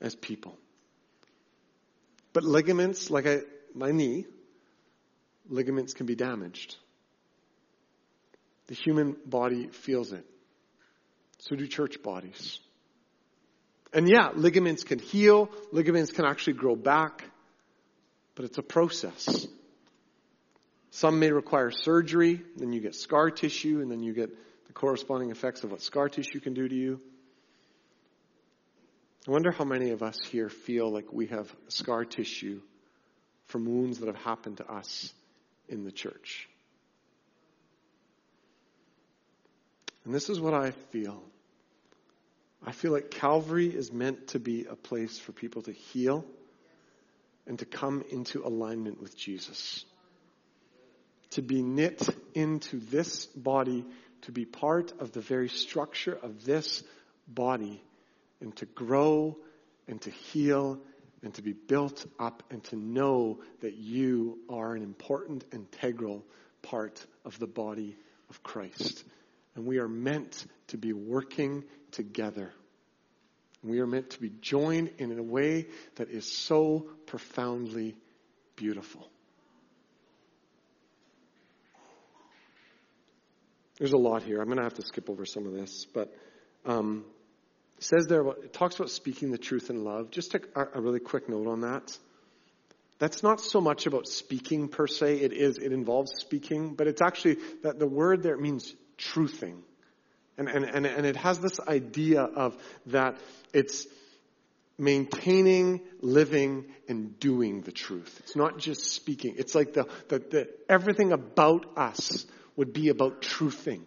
as 0.00 0.14
people. 0.14 0.56
But 2.32 2.44
ligaments, 2.44 3.10
like 3.10 3.26
I, 3.26 3.40
my 3.74 3.90
knee, 3.90 4.26
ligaments 5.48 5.94
can 5.94 6.06
be 6.06 6.14
damaged. 6.14 6.76
The 8.68 8.74
human 8.74 9.16
body 9.26 9.68
feels 9.68 10.12
it. 10.12 10.24
So 11.38 11.56
do 11.56 11.66
church 11.66 12.02
bodies. 12.02 12.60
And 13.92 14.08
yeah, 14.08 14.30
ligaments 14.34 14.84
can 14.84 14.98
heal, 14.98 15.50
ligaments 15.72 16.12
can 16.12 16.24
actually 16.24 16.54
grow 16.54 16.76
back, 16.76 17.24
but 18.34 18.44
it's 18.44 18.56
a 18.58 18.62
process. 18.62 19.46
Some 20.90 21.18
may 21.18 21.30
require 21.30 21.70
surgery, 21.70 22.42
then 22.56 22.72
you 22.72 22.80
get 22.80 22.94
scar 22.94 23.30
tissue, 23.30 23.80
and 23.80 23.90
then 23.90 24.02
you 24.02 24.12
get 24.12 24.30
the 24.66 24.72
corresponding 24.72 25.30
effects 25.30 25.64
of 25.64 25.72
what 25.72 25.82
scar 25.82 26.08
tissue 26.08 26.40
can 26.40 26.54
do 26.54 26.68
to 26.68 26.74
you. 26.74 27.00
I 29.26 29.30
wonder 29.30 29.50
how 29.50 29.64
many 29.64 29.90
of 29.90 30.02
us 30.02 30.18
here 30.30 30.48
feel 30.48 30.90
like 30.90 31.12
we 31.12 31.26
have 31.26 31.54
scar 31.68 32.04
tissue 32.04 32.60
from 33.46 33.66
wounds 33.66 33.98
that 33.98 34.06
have 34.06 34.16
happened 34.16 34.56
to 34.58 34.66
us 34.70 35.12
in 35.72 35.84
the 35.84 35.92
church. 35.92 36.48
And 40.04 40.14
this 40.14 40.28
is 40.28 40.40
what 40.40 40.54
I 40.54 40.72
feel. 40.90 41.22
I 42.64 42.72
feel 42.72 42.92
like 42.92 43.10
Calvary 43.10 43.68
is 43.68 43.92
meant 43.92 44.28
to 44.28 44.38
be 44.38 44.66
a 44.66 44.76
place 44.76 45.18
for 45.18 45.32
people 45.32 45.62
to 45.62 45.72
heal 45.72 46.24
and 47.46 47.58
to 47.58 47.64
come 47.64 48.04
into 48.10 48.46
alignment 48.46 49.00
with 49.00 49.16
Jesus. 49.16 49.84
To 51.30 51.42
be 51.42 51.62
knit 51.62 52.08
into 52.34 52.78
this 52.78 53.26
body, 53.26 53.84
to 54.22 54.32
be 54.32 54.44
part 54.44 54.92
of 55.00 55.12
the 55.12 55.20
very 55.20 55.48
structure 55.48 56.16
of 56.22 56.44
this 56.44 56.84
body 57.26 57.82
and 58.40 58.54
to 58.56 58.66
grow 58.66 59.36
and 59.88 60.00
to 60.02 60.10
heal 60.10 60.80
and 61.22 61.32
to 61.34 61.42
be 61.42 61.52
built 61.52 62.04
up 62.18 62.42
and 62.50 62.62
to 62.64 62.76
know 62.76 63.40
that 63.60 63.74
you 63.74 64.38
are 64.48 64.74
an 64.74 64.82
important, 64.82 65.44
integral 65.52 66.24
part 66.62 67.04
of 67.24 67.38
the 67.38 67.46
body 67.46 67.96
of 68.30 68.42
Christ. 68.42 69.04
And 69.54 69.66
we 69.66 69.78
are 69.78 69.88
meant 69.88 70.46
to 70.68 70.78
be 70.78 70.92
working 70.92 71.64
together. 71.92 72.52
We 73.62 73.80
are 73.80 73.86
meant 73.86 74.10
to 74.10 74.20
be 74.20 74.32
joined 74.40 74.90
in 74.98 75.16
a 75.16 75.22
way 75.22 75.66
that 75.96 76.10
is 76.10 76.30
so 76.30 76.86
profoundly 77.06 77.94
beautiful. 78.56 79.08
There's 83.78 83.92
a 83.92 83.98
lot 83.98 84.22
here. 84.22 84.40
I'm 84.40 84.46
going 84.46 84.58
to 84.58 84.64
have 84.64 84.74
to 84.74 84.82
skip 84.82 85.08
over 85.10 85.24
some 85.24 85.46
of 85.46 85.52
this, 85.52 85.86
but 85.92 86.14
um, 86.64 87.04
it 87.82 87.86
says 87.86 88.06
there, 88.06 88.24
it 88.28 88.52
talks 88.52 88.76
about 88.76 88.90
speaking 88.90 89.32
the 89.32 89.38
truth 89.38 89.68
in 89.68 89.82
love. 89.82 90.12
Just 90.12 90.36
a, 90.36 90.40
a 90.72 90.80
really 90.80 91.00
quick 91.00 91.28
note 91.28 91.48
on 91.48 91.62
that. 91.62 91.98
That's 93.00 93.24
not 93.24 93.40
so 93.40 93.60
much 93.60 93.86
about 93.86 94.06
speaking 94.06 94.68
per 94.68 94.86
se. 94.86 95.16
It 95.16 95.32
is, 95.32 95.58
it 95.58 95.72
involves 95.72 96.12
speaking, 96.16 96.74
but 96.74 96.86
it's 96.86 97.02
actually 97.02 97.38
that 97.64 97.80
the 97.80 97.88
word 97.88 98.22
there 98.22 98.36
means 98.36 98.72
truthing. 98.96 99.62
And, 100.38 100.48
and, 100.48 100.64
and, 100.64 100.86
and 100.86 101.04
it 101.04 101.16
has 101.16 101.40
this 101.40 101.58
idea 101.58 102.22
of 102.22 102.56
that 102.86 103.18
it's 103.52 103.88
maintaining, 104.78 105.80
living, 106.00 106.66
and 106.88 107.18
doing 107.18 107.62
the 107.62 107.72
truth. 107.72 108.16
It's 108.20 108.36
not 108.36 108.58
just 108.58 108.92
speaking. 108.92 109.34
It's 109.38 109.56
like 109.56 109.72
the, 109.72 109.88
the, 110.06 110.20
the 110.20 110.48
everything 110.68 111.10
about 111.10 111.66
us 111.76 112.26
would 112.54 112.72
be 112.72 112.90
about 112.90 113.22
truthing. 113.22 113.80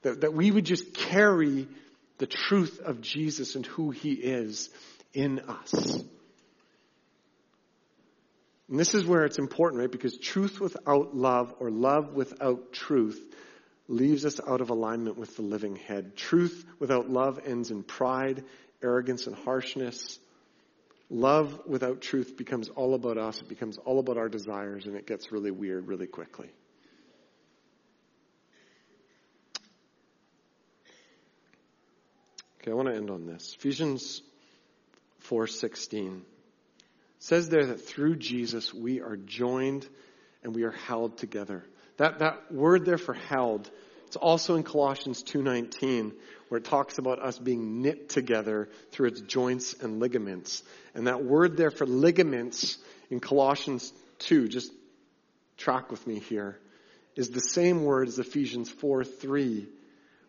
That, 0.00 0.22
that 0.22 0.32
we 0.32 0.50
would 0.50 0.64
just 0.64 0.94
carry 0.94 1.68
the 2.18 2.26
truth 2.26 2.80
of 2.80 3.00
Jesus 3.00 3.56
and 3.56 3.66
who 3.66 3.90
he 3.90 4.12
is 4.12 4.70
in 5.12 5.40
us. 5.40 6.04
And 8.68 8.78
this 8.78 8.94
is 8.94 9.04
where 9.04 9.24
it's 9.24 9.38
important, 9.38 9.80
right? 9.80 9.90
Because 9.90 10.16
truth 10.16 10.60
without 10.60 11.14
love 11.14 11.54
or 11.60 11.70
love 11.70 12.14
without 12.14 12.72
truth 12.72 13.20
leaves 13.88 14.24
us 14.24 14.40
out 14.46 14.60
of 14.60 14.70
alignment 14.70 15.18
with 15.18 15.36
the 15.36 15.42
living 15.42 15.76
head. 15.76 16.16
Truth 16.16 16.64
without 16.78 17.10
love 17.10 17.40
ends 17.44 17.70
in 17.70 17.82
pride, 17.82 18.44
arrogance, 18.82 19.26
and 19.26 19.36
harshness. 19.36 20.18
Love 21.10 21.60
without 21.66 22.00
truth 22.00 22.36
becomes 22.36 22.70
all 22.70 22.94
about 22.94 23.18
us. 23.18 23.40
It 23.40 23.48
becomes 23.48 23.76
all 23.76 23.98
about 23.98 24.16
our 24.16 24.30
desires, 24.30 24.86
and 24.86 24.96
it 24.96 25.06
gets 25.06 25.30
really 25.30 25.50
weird 25.50 25.86
really 25.86 26.06
quickly. 26.06 26.50
Okay, 32.64 32.72
I 32.72 32.76
want 32.76 32.88
to 32.88 32.94
end 32.94 33.10
on 33.10 33.26
this. 33.26 33.54
Ephesians 33.58 34.22
4:16 35.28 36.22
says 37.18 37.50
there 37.50 37.66
that 37.66 37.82
through 37.82 38.16
Jesus 38.16 38.72
we 38.72 39.02
are 39.02 39.18
joined 39.18 39.86
and 40.42 40.54
we 40.54 40.62
are 40.62 40.70
held 40.70 41.18
together. 41.18 41.62
That 41.98 42.20
that 42.20 42.50
word 42.50 42.86
there 42.86 42.96
for 42.96 43.12
held, 43.12 43.70
it's 44.06 44.16
also 44.16 44.54
in 44.54 44.62
Colossians 44.62 45.22
2:19 45.24 46.14
where 46.48 46.56
it 46.56 46.64
talks 46.64 46.96
about 46.96 47.18
us 47.18 47.38
being 47.38 47.82
knit 47.82 48.08
together 48.08 48.70
through 48.92 49.08
its 49.08 49.20
joints 49.20 49.74
and 49.74 50.00
ligaments. 50.00 50.62
And 50.94 51.06
that 51.06 51.22
word 51.22 51.58
there 51.58 51.70
for 51.70 51.84
ligaments 51.84 52.78
in 53.10 53.20
Colossians 53.20 53.92
2, 54.20 54.48
just 54.48 54.72
track 55.58 55.90
with 55.90 56.06
me 56.06 56.18
here, 56.18 56.58
is 57.14 57.28
the 57.28 57.40
same 57.40 57.84
word 57.84 58.08
as 58.08 58.18
Ephesians 58.18 58.70
4:3 58.70 59.66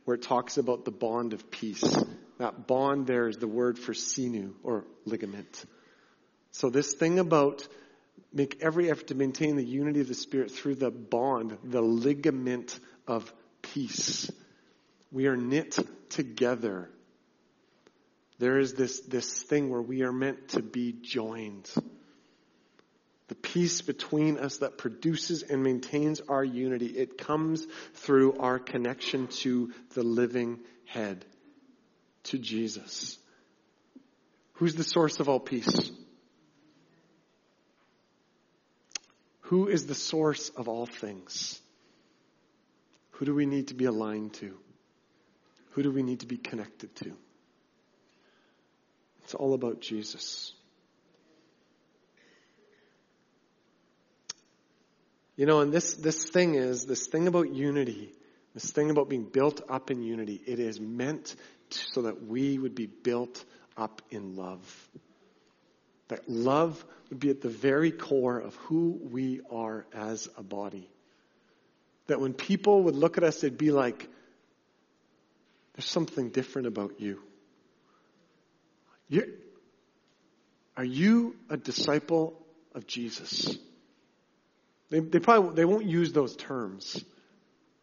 where 0.03 0.15
it 0.15 0.21
talks 0.21 0.57
about 0.57 0.83
the 0.83 0.91
bond 0.91 1.31
of 1.31 1.49
peace. 1.49 1.97
That 2.37 2.67
bond 2.67 3.07
there 3.07 3.27
is 3.27 3.37
the 3.37 3.47
word 3.47 3.79
for 3.79 3.93
sinew 3.93 4.53
or 4.63 4.85
ligament. 5.05 5.65
So 6.51 6.69
this 6.69 6.93
thing 6.93 7.19
about 7.19 7.67
make 8.33 8.61
every 8.61 8.89
effort 8.91 9.07
to 9.07 9.15
maintain 9.15 9.55
the 9.55 9.63
unity 9.63 10.01
of 10.01 10.07
the 10.07 10.13
Spirit 10.13 10.51
through 10.51 10.75
the 10.75 10.91
bond, 10.91 11.57
the 11.63 11.81
ligament 11.81 12.77
of 13.07 13.33
peace. 13.61 14.29
We 15.11 15.27
are 15.27 15.37
knit 15.37 15.77
together. 16.09 16.89
There 18.37 18.59
is 18.59 18.73
this, 18.73 18.99
this 19.01 19.43
thing 19.43 19.69
where 19.69 19.81
we 19.81 20.03
are 20.03 20.11
meant 20.11 20.49
to 20.49 20.61
be 20.61 20.91
joined. 20.91 21.71
The 23.29 23.35
peace 23.35 23.81
between 23.81 24.37
us 24.37 24.57
that 24.57 24.77
produces 24.77 25.41
and 25.43 25.63
maintains 25.63 26.19
our 26.27 26.43
unity, 26.43 26.87
it 26.87 27.17
comes 27.17 27.65
through 27.93 28.37
our 28.39 28.59
connection 28.59 29.27
to 29.27 29.71
the 29.93 30.03
living 30.03 30.59
head 30.85 31.25
to 32.25 32.37
Jesus. 32.37 33.17
Who's 34.53 34.75
the 34.75 34.83
source 34.83 35.19
of 35.19 35.29
all 35.29 35.39
peace? 35.39 35.91
Who 39.41 39.67
is 39.67 39.85
the 39.85 39.95
source 39.95 40.49
of 40.49 40.67
all 40.67 40.85
things? 40.85 41.61
Who 43.11 43.25
do 43.25 43.35
we 43.35 43.45
need 43.45 43.67
to 43.67 43.73
be 43.73 43.85
aligned 43.85 44.33
to? 44.35 44.57
Who 45.71 45.83
do 45.83 45.91
we 45.91 46.03
need 46.03 46.21
to 46.21 46.25
be 46.25 46.37
connected 46.37 46.95
to? 46.97 47.13
It's 49.23 49.33
all 49.33 49.53
about 49.53 49.81
Jesus. 49.81 50.53
You 55.35 55.45
know, 55.45 55.59
and 55.59 55.71
this, 55.73 55.95
this 55.95 56.29
thing 56.29 56.55
is, 56.55 56.85
this 56.85 57.07
thing 57.07 57.27
about 57.27 57.53
unity, 57.53 58.13
this 58.53 58.71
thing 58.71 58.89
about 58.89 59.09
being 59.09 59.25
built 59.25 59.61
up 59.69 59.91
in 59.91 60.01
unity, 60.01 60.41
it 60.45 60.59
is 60.59 60.79
meant 60.79 61.35
so 61.73 62.03
that 62.03 62.25
we 62.25 62.57
would 62.57 62.75
be 62.75 62.85
built 62.87 63.43
up 63.77 64.01
in 64.11 64.35
love. 64.35 64.89
That 66.07 66.29
love 66.29 66.83
would 67.09 67.19
be 67.19 67.29
at 67.29 67.41
the 67.41 67.49
very 67.49 67.91
core 67.91 68.39
of 68.39 68.55
who 68.55 68.99
we 69.11 69.41
are 69.51 69.85
as 69.93 70.29
a 70.37 70.43
body. 70.43 70.89
That 72.07 72.21
when 72.21 72.33
people 72.33 72.83
would 72.83 72.95
look 72.95 73.17
at 73.17 73.23
us, 73.23 73.41
they'd 73.41 73.57
be 73.57 73.71
like, 73.71 74.07
there's 75.73 75.89
something 75.89 76.29
different 76.29 76.67
about 76.67 77.01
you. 77.01 77.19
You're, 79.09 79.25
are 80.77 80.85
you 80.85 81.35
a 81.49 81.57
disciple 81.57 82.39
of 82.73 82.87
Jesus? 82.87 83.57
They, 84.89 84.99
they 84.99 85.19
probably 85.19 85.55
they 85.55 85.65
won't 85.65 85.85
use 85.85 86.13
those 86.13 86.35
terms, 86.35 87.03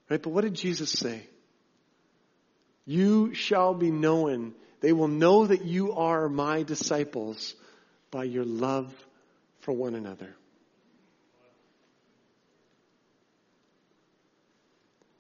right? 0.09 0.23
But 0.23 0.31
what 0.31 0.43
did 0.43 0.55
Jesus 0.55 0.91
say? 0.91 1.27
You 2.85 3.35
shall 3.35 3.75
be 3.75 3.91
known. 3.91 4.55
They 4.81 4.93
will 4.93 5.09
know 5.09 5.47
that 5.47 5.65
you 5.65 5.93
are 5.93 6.29
my 6.29 6.63
disciples 6.63 7.55
by 8.11 8.25
your 8.25 8.45
love 8.45 8.93
for 9.61 9.73
one 9.73 9.95
another. 9.95 10.35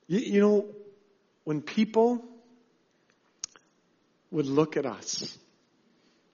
You, 0.09 0.19
you 0.19 0.41
know, 0.41 0.67
when 1.45 1.63
people 1.63 2.25
would 4.31 4.47
look 4.47 4.77
at 4.77 4.87
us, 4.87 5.39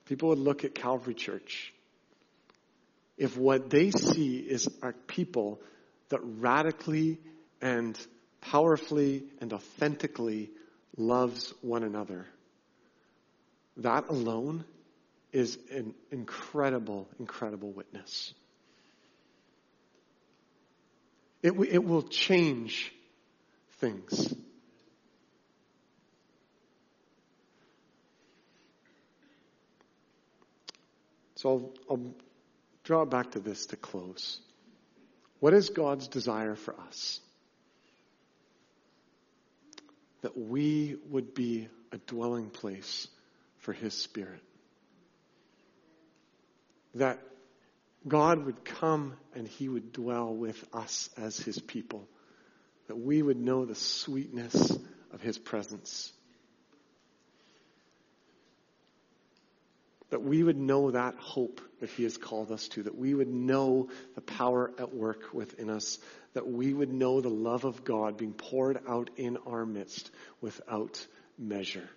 people 0.05 0.29
would 0.29 0.39
look 0.39 0.63
at 0.63 0.73
Calvary 0.73 1.13
Church, 1.13 1.73
if 3.17 3.37
what 3.37 3.69
they 3.69 3.91
see 3.91 4.37
is 4.37 4.67
our 4.81 4.93
people 4.93 5.61
that 6.09 6.21
radically 6.23 7.19
and 7.61 7.97
powerfully 8.41 9.23
and 9.41 9.53
authentically 9.53 10.49
loves 10.99 11.53
one 11.61 11.83
another, 11.83 12.25
that 13.77 14.09
alone 14.09 14.65
is 15.31 15.57
an 15.71 15.95
incredible, 16.11 17.07
incredible 17.19 17.71
witness. 17.71 18.33
It, 21.41 21.53
it 21.53 21.83
will 21.83 22.03
change 22.03 22.91
things. 23.79 24.35
So 31.35 31.49
I'll, 31.49 31.73
I'll 31.89 32.13
draw 32.83 33.05
back 33.05 33.31
to 33.31 33.39
this 33.39 33.67
to 33.67 33.77
close. 33.77 34.41
What 35.39 35.53
is 35.53 35.69
God's 35.69 36.09
desire 36.09 36.55
for 36.55 36.75
us? 36.89 37.21
That 40.21 40.37
we 40.37 40.97
would 41.09 41.33
be 41.33 41.69
a 41.91 41.97
dwelling 41.97 42.49
place 42.49 43.07
for 43.57 43.73
His 43.73 43.93
Spirit. 43.93 44.41
That 46.95 47.19
God 48.07 48.45
would 48.45 48.65
come 48.65 49.13
and 49.35 49.47
He 49.47 49.69
would 49.69 49.91
dwell 49.91 50.33
with 50.33 50.63
us 50.73 51.09
as 51.17 51.37
His 51.39 51.59
people. 51.59 52.07
That 52.87 52.97
we 52.97 53.21
would 53.21 53.39
know 53.39 53.65
the 53.65 53.75
sweetness 53.75 54.77
of 55.11 55.21
His 55.21 55.37
presence. 55.37 56.11
That 60.09 60.23
we 60.23 60.43
would 60.43 60.57
know 60.57 60.91
that 60.91 61.15
hope 61.15 61.61
that 61.79 61.89
He 61.89 62.03
has 62.03 62.17
called 62.17 62.51
us 62.51 62.67
to. 62.69 62.83
That 62.83 62.97
we 62.97 63.13
would 63.13 63.27
know 63.27 63.89
the 64.15 64.21
power 64.21 64.71
at 64.79 64.93
work 64.93 65.33
within 65.33 65.69
us. 65.69 65.99
That 66.33 66.47
we 66.47 66.73
would 66.73 66.91
know 66.91 67.21
the 67.21 67.29
love 67.29 67.65
of 67.65 67.83
God 67.83 68.17
being 68.17 68.33
poured 68.33 68.79
out 68.87 69.09
in 69.17 69.37
our 69.45 69.65
midst 69.65 70.09
without 70.41 71.05
measure 71.37 71.89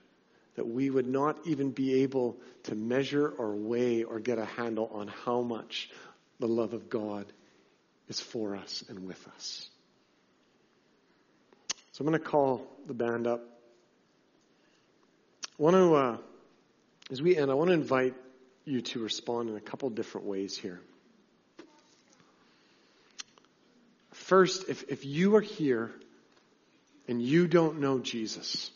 that 0.54 0.66
we 0.66 0.90
would 0.90 1.06
not 1.06 1.38
even 1.46 1.70
be 1.70 2.02
able 2.02 2.36
to 2.64 2.74
measure 2.74 3.28
or 3.28 3.54
weigh 3.54 4.04
or 4.04 4.20
get 4.20 4.38
a 4.38 4.44
handle 4.44 4.90
on 4.92 5.08
how 5.08 5.40
much 5.40 5.90
the 6.40 6.48
love 6.48 6.74
of 6.74 6.90
God 6.90 7.26
is 8.08 8.20
for 8.20 8.56
us 8.56 8.84
and 8.88 9.06
with 9.06 9.26
us. 9.34 9.68
So 11.92 12.02
I'm 12.02 12.10
going 12.10 12.20
to 12.20 12.28
call 12.28 12.66
the 12.86 12.94
band 12.94 13.26
up. 13.26 13.40
I 15.58 15.62
want 15.62 15.76
to, 15.76 15.94
uh, 15.94 16.16
as 17.10 17.20
we 17.20 17.36
end, 17.36 17.50
I 17.50 17.54
want 17.54 17.68
to 17.68 17.74
invite 17.74 18.14
you 18.64 18.80
to 18.80 19.00
respond 19.00 19.50
in 19.50 19.56
a 19.56 19.60
couple 19.60 19.90
different 19.90 20.26
ways 20.26 20.56
here. 20.56 20.80
First, 24.12 24.68
if, 24.68 24.84
if 24.88 25.04
you 25.04 25.36
are 25.36 25.40
here 25.40 25.92
and 27.08 27.20
you 27.20 27.48
don't 27.48 27.80
know 27.80 27.98
Jesus, 27.98 28.70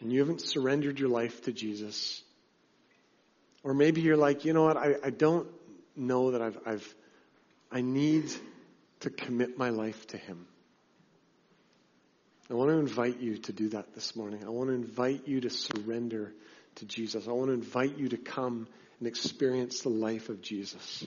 and 0.00 0.12
you 0.12 0.18
haven't 0.18 0.40
surrendered 0.40 0.98
your 0.98 1.08
life 1.08 1.42
to 1.42 1.52
Jesus, 1.52 2.22
or 3.62 3.72
maybe 3.72 4.00
you're 4.00 4.16
like, 4.16 4.44
you 4.44 4.52
know 4.52 4.64
what, 4.64 4.76
I, 4.76 4.96
I 5.04 5.10
don't 5.10 5.46
know 5.94 6.32
that 6.32 6.42
I've, 6.42 6.58
I've, 6.66 6.94
I 7.70 7.82
need 7.82 8.30
to 9.00 9.10
commit 9.10 9.56
my 9.56 9.70
life 9.70 10.06
to 10.08 10.16
Him. 10.16 10.46
I 12.50 12.54
want 12.54 12.70
to 12.70 12.78
invite 12.78 13.20
you 13.20 13.38
to 13.38 13.52
do 13.52 13.68
that 13.70 13.94
this 13.94 14.16
morning. 14.16 14.44
I 14.44 14.50
want 14.50 14.68
to 14.70 14.74
invite 14.74 15.28
you 15.28 15.40
to 15.42 15.50
surrender 15.50 16.34
to 16.76 16.84
Jesus. 16.84 17.28
I 17.28 17.32
want 17.32 17.48
to 17.48 17.54
invite 17.54 17.98
you 17.98 18.08
to 18.10 18.16
come 18.16 18.66
and 18.98 19.08
experience 19.08 19.80
the 19.80 19.88
life 19.88 20.28
of 20.28 20.42
Jesus. 20.42 21.06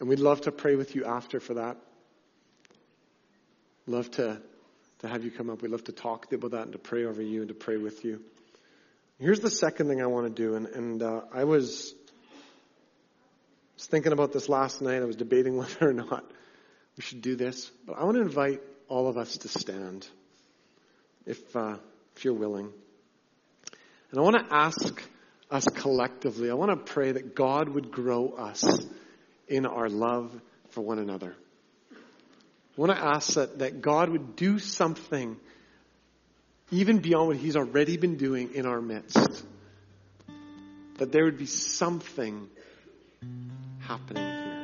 And 0.00 0.08
we'd 0.08 0.18
love 0.18 0.42
to 0.42 0.52
pray 0.52 0.76
with 0.76 0.94
you 0.94 1.04
after 1.04 1.40
for 1.40 1.54
that. 1.54 1.76
Love 3.86 4.10
to 4.12 4.40
to 5.04 5.10
have 5.10 5.22
you 5.22 5.30
come 5.30 5.50
up. 5.50 5.60
We'd 5.60 5.70
love 5.70 5.84
to 5.84 5.92
talk 5.92 6.32
about 6.32 6.52
that 6.52 6.62
and 6.62 6.72
to 6.72 6.78
pray 6.78 7.04
over 7.04 7.20
you 7.20 7.40
and 7.40 7.48
to 7.48 7.54
pray 7.54 7.76
with 7.76 8.04
you. 8.06 8.22
Here's 9.18 9.40
the 9.40 9.50
second 9.50 9.88
thing 9.88 10.00
I 10.00 10.06
want 10.06 10.34
to 10.34 10.42
do, 10.42 10.54
and, 10.54 10.66
and 10.66 11.02
uh, 11.02 11.20
I 11.32 11.44
was, 11.44 11.94
was 13.76 13.86
thinking 13.86 14.12
about 14.12 14.32
this 14.32 14.48
last 14.48 14.80
night. 14.80 15.02
I 15.02 15.04
was 15.04 15.16
debating 15.16 15.56
whether 15.58 15.90
or 15.90 15.92
not 15.92 16.24
we 16.96 17.02
should 17.02 17.20
do 17.20 17.36
this, 17.36 17.70
but 17.86 17.98
I 17.98 18.04
want 18.04 18.16
to 18.16 18.22
invite 18.22 18.62
all 18.88 19.06
of 19.06 19.18
us 19.18 19.36
to 19.38 19.48
stand, 19.48 20.06
if 21.26 21.54
uh, 21.54 21.76
if 22.16 22.24
you're 22.24 22.34
willing, 22.34 22.72
and 24.14 24.20
I 24.20 24.22
want 24.22 24.48
to 24.48 24.54
ask 24.54 25.02
us 25.50 25.64
collectively. 25.64 26.48
I 26.48 26.54
want 26.54 26.70
to 26.70 26.76
pray 26.92 27.10
that 27.10 27.34
God 27.34 27.68
would 27.68 27.90
grow 27.90 28.28
us 28.28 28.62
in 29.48 29.66
our 29.66 29.88
love 29.88 30.30
for 30.68 30.82
one 30.82 31.00
another. 31.00 31.34
I 31.90 32.80
want 32.80 32.92
to 32.92 33.04
ask 33.04 33.34
that, 33.34 33.58
that 33.58 33.82
God 33.82 34.10
would 34.10 34.36
do 34.36 34.60
something 34.60 35.36
even 36.70 37.00
beyond 37.00 37.26
what 37.26 37.38
He's 37.38 37.56
already 37.56 37.96
been 37.96 38.16
doing 38.16 38.54
in 38.54 38.66
our 38.66 38.80
midst. 38.80 39.44
That 40.98 41.10
there 41.10 41.24
would 41.24 41.38
be 41.38 41.46
something 41.46 42.48
happening 43.80 44.22
here. 44.22 44.54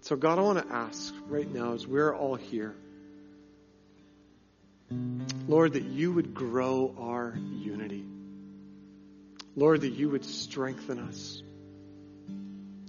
So, 0.00 0.16
God, 0.16 0.40
I 0.40 0.42
want 0.42 0.66
to 0.66 0.74
ask 0.74 1.14
right 1.28 1.48
now 1.48 1.74
as 1.74 1.86
we're 1.86 2.12
all 2.12 2.34
here, 2.34 2.74
Lord, 5.46 5.74
that 5.74 5.84
you 5.84 6.12
would 6.12 6.34
grow 6.34 6.94
our 6.98 7.36
unity. 7.36 8.04
Lord, 9.56 9.82
that 9.82 9.92
you 9.92 10.10
would 10.10 10.24
strengthen 10.24 10.98
us. 10.98 11.42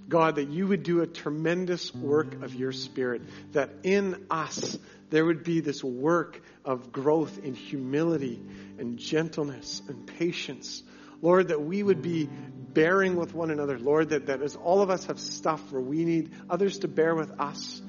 God, 0.08 0.36
that 0.36 0.48
you 0.48 0.66
would 0.68 0.82
do 0.82 1.02
a 1.02 1.06
tremendous 1.06 1.94
work 1.94 2.42
of 2.42 2.54
your 2.54 2.72
Spirit, 2.72 3.22
that 3.52 3.70
in 3.82 4.26
us 4.30 4.78
there 5.10 5.24
would 5.24 5.44
be 5.44 5.60
this 5.60 5.82
work 5.82 6.40
of 6.64 6.92
growth 6.92 7.38
in 7.42 7.54
humility 7.54 8.40
and 8.78 8.98
gentleness 8.98 9.82
and 9.88 10.06
patience. 10.06 10.82
Lord, 11.22 11.48
that 11.48 11.62
we 11.62 11.82
would 11.82 12.02
be 12.02 12.28
bearing 12.28 13.16
with 13.16 13.34
one 13.34 13.50
another. 13.50 13.78
Lord, 13.78 14.10
that, 14.10 14.26
that 14.26 14.42
as 14.42 14.54
all 14.54 14.82
of 14.82 14.90
us 14.90 15.06
have 15.06 15.18
stuff 15.18 15.72
where 15.72 15.80
we 15.80 16.04
need 16.04 16.32
others 16.48 16.80
to 16.80 16.88
bear 16.88 17.14
with 17.14 17.40
us, 17.40 17.80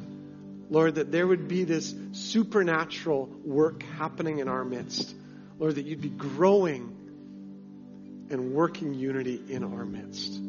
Lord, 0.69 0.95
that 0.95 1.11
there 1.11 1.25
would 1.25 1.47
be 1.47 1.63
this 1.63 1.93
supernatural 2.11 3.27
work 3.43 3.83
happening 3.83 4.39
in 4.39 4.47
our 4.47 4.65
midst. 4.65 5.15
Lord, 5.59 5.75
that 5.75 5.85
you'd 5.85 6.01
be 6.01 6.09
growing 6.09 6.93
and 8.29 8.53
working 8.53 8.93
unity 8.93 9.41
in 9.49 9.63
our 9.63 9.85
midst. 9.85 10.39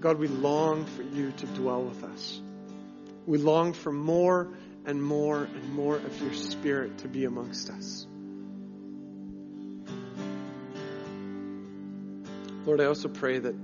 God, 0.00 0.18
we 0.18 0.28
long 0.28 0.84
for 0.84 1.02
you 1.02 1.32
to 1.32 1.46
dwell 1.46 1.82
with 1.82 2.02
us. 2.04 2.40
We 3.26 3.38
long 3.38 3.72
for 3.72 3.92
more 3.92 4.48
and 4.84 5.02
more 5.02 5.44
and 5.44 5.74
more 5.74 5.96
of 5.96 6.20
your 6.20 6.34
spirit 6.34 6.98
to 6.98 7.08
be 7.08 7.24
amongst 7.24 7.70
us. 7.70 8.06
Lord, 12.64 12.80
I 12.80 12.84
also 12.84 13.08
pray 13.08 13.38
that 13.38 13.54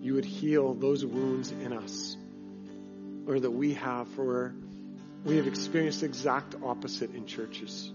you 0.00 0.14
would 0.14 0.24
heal 0.24 0.74
those 0.74 1.04
wounds 1.04 1.52
in 1.52 1.72
us, 1.72 2.16
or 3.26 3.38
that 3.38 3.50
we 3.50 3.74
have, 3.74 4.08
for 4.08 4.54
we 5.24 5.36
have 5.36 5.46
experienced 5.46 6.00
the 6.00 6.06
exact 6.06 6.54
opposite 6.62 7.14
in 7.14 7.26
churches. 7.26 7.92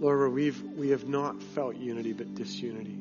Lord, 0.00 0.18
where 0.18 0.30
we've, 0.30 0.62
we 0.62 0.90
have 0.90 1.08
not 1.08 1.42
felt 1.42 1.76
unity 1.76 2.12
but 2.12 2.34
disunity. 2.34 2.98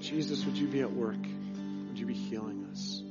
Jesus, 0.00 0.44
would 0.44 0.56
you 0.56 0.66
be 0.66 0.80
at 0.80 0.92
work? 0.92 1.16
Would 1.88 1.98
you 1.98 2.06
be 2.06 2.14
healing 2.14 2.66
us? 2.70 3.02